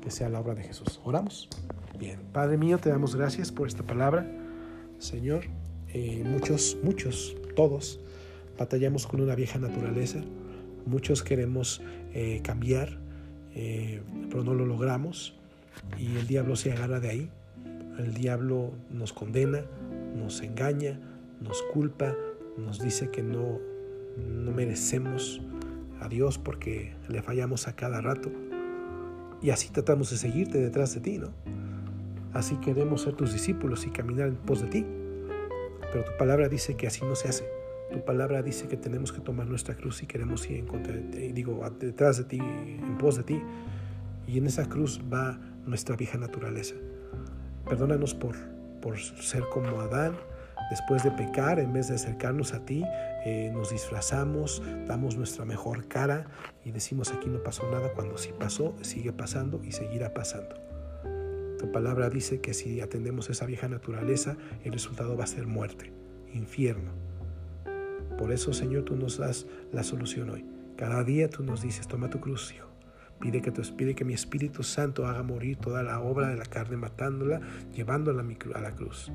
[0.00, 0.98] que sea la obra de Jesús.
[1.04, 1.50] ¿Oramos?
[1.98, 4.26] Bien, Padre mío, te damos gracias por esta palabra.
[4.98, 5.44] Señor,
[5.92, 8.00] eh, muchos, muchos, todos
[8.58, 10.22] batallamos con una vieja naturaleza.
[10.86, 11.82] Muchos queremos
[12.14, 12.98] eh, cambiar,
[13.54, 14.00] eh,
[14.30, 15.36] pero no lo logramos.
[15.98, 17.30] Y el diablo se agarra de ahí.
[17.98, 19.66] El diablo nos condena,
[20.16, 20.98] nos engaña,
[21.42, 22.14] nos culpa,
[22.56, 23.75] nos dice que no,
[24.16, 25.40] no merecemos
[26.00, 28.30] a Dios porque le fallamos a cada rato.
[29.42, 31.30] Y así tratamos de seguirte detrás de ti, ¿no?
[32.32, 34.86] Así queremos ser tus discípulos y caminar en pos de ti.
[35.92, 37.48] Pero tu palabra dice que así no se hace.
[37.92, 41.02] Tu palabra dice que tenemos que tomar nuestra cruz y queremos ir en contra de
[41.02, 43.40] ti, digo, detrás de ti, en pos de ti.
[44.26, 46.74] Y en esa cruz va nuestra vieja naturaleza.
[47.64, 48.36] Perdónanos por,
[48.82, 50.16] por ser como Adán,
[50.70, 52.84] después de pecar, en vez de acercarnos a ti,
[53.24, 56.26] eh, nos disfrazamos, damos nuestra mejor cara
[56.64, 60.56] y decimos aquí no pasó nada, cuando sí pasó, sigue pasando y seguirá pasando.
[61.58, 65.92] Tu palabra dice que si atendemos esa vieja naturaleza, el resultado va a ser muerte,
[66.32, 66.90] infierno.
[68.18, 70.44] Por eso, Señor, tú nos das la solución hoy.
[70.76, 72.66] Cada día tú nos dices, toma tu cruz, hijo.
[73.20, 76.76] Pide que, pide que mi Espíritu Santo haga morir toda la obra de la carne,
[76.76, 77.40] matándola,
[77.72, 78.22] llevándola
[78.54, 79.10] a la cruz.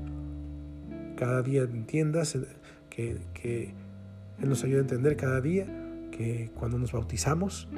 [1.22, 2.36] Cada día entiendas
[2.90, 3.72] que, que
[4.40, 5.68] Él nos ayuda a entender cada día
[6.10, 7.68] que cuando nos bautizamos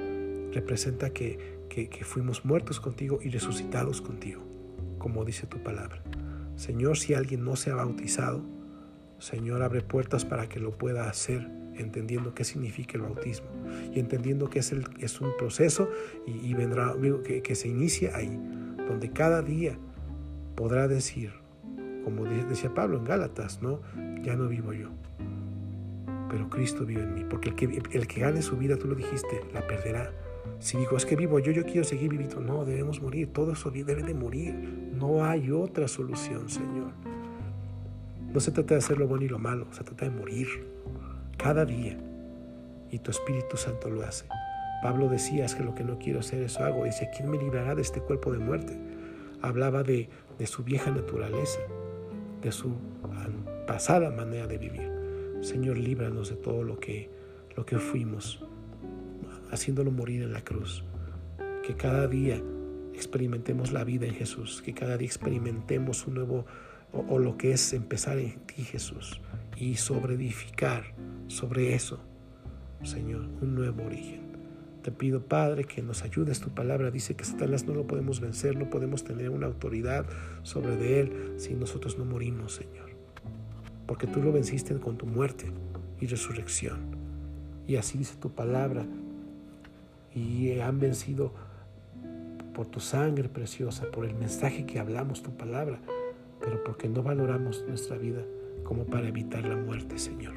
[0.51, 4.43] representa que, que, fuimos muertos contigo y resucitados contigo,
[4.97, 6.03] como dice tu palabra.
[6.57, 8.43] Señor, si alguien no se ha bautizado,
[9.19, 13.49] Señor, abre puertas para que lo pueda hacer, entendiendo qué significa el bautismo
[13.95, 15.91] y entendiendo que es, el, es un proceso
[16.27, 16.95] y, vendrá,
[17.43, 18.41] que se inicia ahí,
[18.89, 19.79] donde cada día
[20.55, 21.44] podrá decir,
[22.05, 23.81] como decía Pablo en Gálatas, ¿no?
[24.23, 24.91] Ya no vivo yo,
[26.31, 28.95] pero Cristo vive en mí, porque el que, el que gane su vida, tú lo
[28.95, 30.13] dijiste, la perderá.
[30.59, 33.71] Si digo, es que vivo yo, yo quiero seguir viviendo, no, debemos morir, todo eso
[33.71, 34.55] debe de morir,
[34.95, 36.93] no hay otra solución, Señor.
[38.33, 40.49] No se trata de hacer lo bueno y lo malo, se trata de morir
[41.37, 41.99] cada día.
[42.91, 44.25] y tu Espíritu Santo lo hace.
[44.83, 46.85] Pablo decía, es que lo que no quiero hacer, eso hago.
[46.85, 48.79] Dice, ¿quién me librará de este cuerpo de muerte?
[49.43, 51.59] Hablaba de, de su vieja naturaleza,
[52.45, 52.77] de su
[53.67, 54.93] pasada manera de vivir.
[55.41, 57.11] Señor, líbranos de todo lo que,
[57.57, 58.45] lo que fuimos,
[59.51, 60.85] haciéndolo morir en la cruz.
[61.63, 62.41] Que cada día
[62.93, 66.45] experimentemos la vida en Jesús, que cada día experimentemos un nuevo,
[66.93, 69.21] o, lo que es empezar en ti, Jesús,
[69.57, 70.95] y sobreedificar
[71.29, 71.99] sobre eso,
[72.83, 74.24] Señor, un nuevo origen.
[74.85, 76.41] Te pido, Padre, que nos ayudes.
[76.41, 80.05] Tu palabra dice que Satanás no lo podemos vencer, no podemos tener una autoridad
[80.43, 82.91] sobre de él si nosotros no morimos, Señor.
[83.87, 85.47] Porque tú lo venciste con tu muerte
[86.03, 86.81] y resurrección.
[87.67, 88.85] Y así dice tu palabra.
[90.15, 91.33] Y han vencido
[92.53, 95.81] por tu sangre preciosa, por el mensaje que hablamos, tu palabra,
[96.43, 98.21] pero porque no valoramos nuestra vida
[98.65, 100.35] como para evitar la muerte, Señor.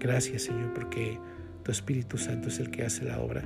[0.00, 1.20] Gracias, Señor, porque
[1.62, 3.42] tu Espíritu Santo es el que hace la obra.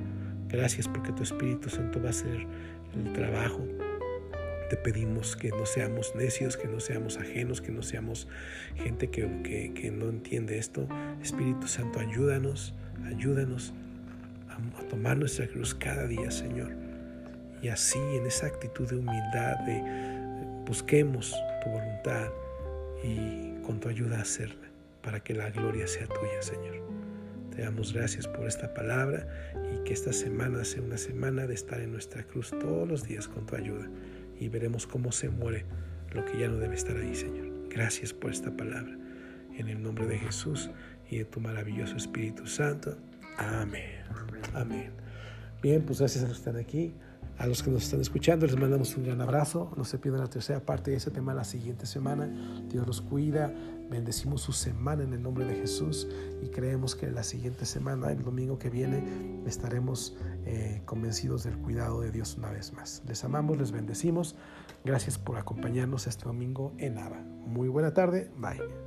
[0.49, 2.47] Gracias porque tu Espíritu Santo va a hacer
[2.95, 3.65] el trabajo.
[4.71, 8.27] Te pedimos que no seamos necios, que no seamos ajenos, que no seamos
[8.77, 10.89] gente que, que no entiende esto.
[11.23, 12.75] Espíritu Santo, ayúdanos,
[13.07, 13.73] ayúdanos
[14.49, 16.73] a, tomar nuestra cruz cada día, Señor.
[17.63, 19.57] Y así, en esa actitud de humildad,
[20.67, 22.29] busquemos tu voluntad
[23.03, 24.69] y con tu ayuda hacerla,
[25.03, 26.96] para que la gloria sea tuya, Señor.
[27.57, 29.27] Te damos gracias por esta palabra
[29.75, 33.29] y que esta semana sea una semana de estar en nuestra cruz todos los días
[33.29, 33.89] con tu ayuda
[34.39, 35.65] y veremos cómo se muere
[36.13, 37.47] lo que ya no debe estar ahí, Señor.
[37.71, 38.95] Gracias por esta palabra.
[39.57, 40.69] En el nombre de Jesús
[41.11, 42.99] y de tu maravilloso Espíritu Santo.
[43.39, 44.05] Amén.
[44.53, 44.91] Amén.
[45.63, 46.93] Bien, pues gracias a los que están aquí.
[47.39, 49.73] A los que nos están escuchando les mandamos un gran abrazo.
[49.79, 52.29] No se pierdan la tercera parte de ese tema la siguiente semana.
[52.71, 53.51] Dios los cuida.
[53.91, 56.09] Bendecimos su semana en el nombre de Jesús
[56.43, 62.01] y creemos que la siguiente semana, el domingo que viene, estaremos eh, convencidos del cuidado
[62.01, 63.03] de Dios una vez más.
[63.07, 64.37] Les amamos, les bendecimos.
[64.85, 67.21] Gracias por acompañarnos este domingo en Ava.
[67.47, 68.31] Muy buena tarde.
[68.37, 68.86] Bye.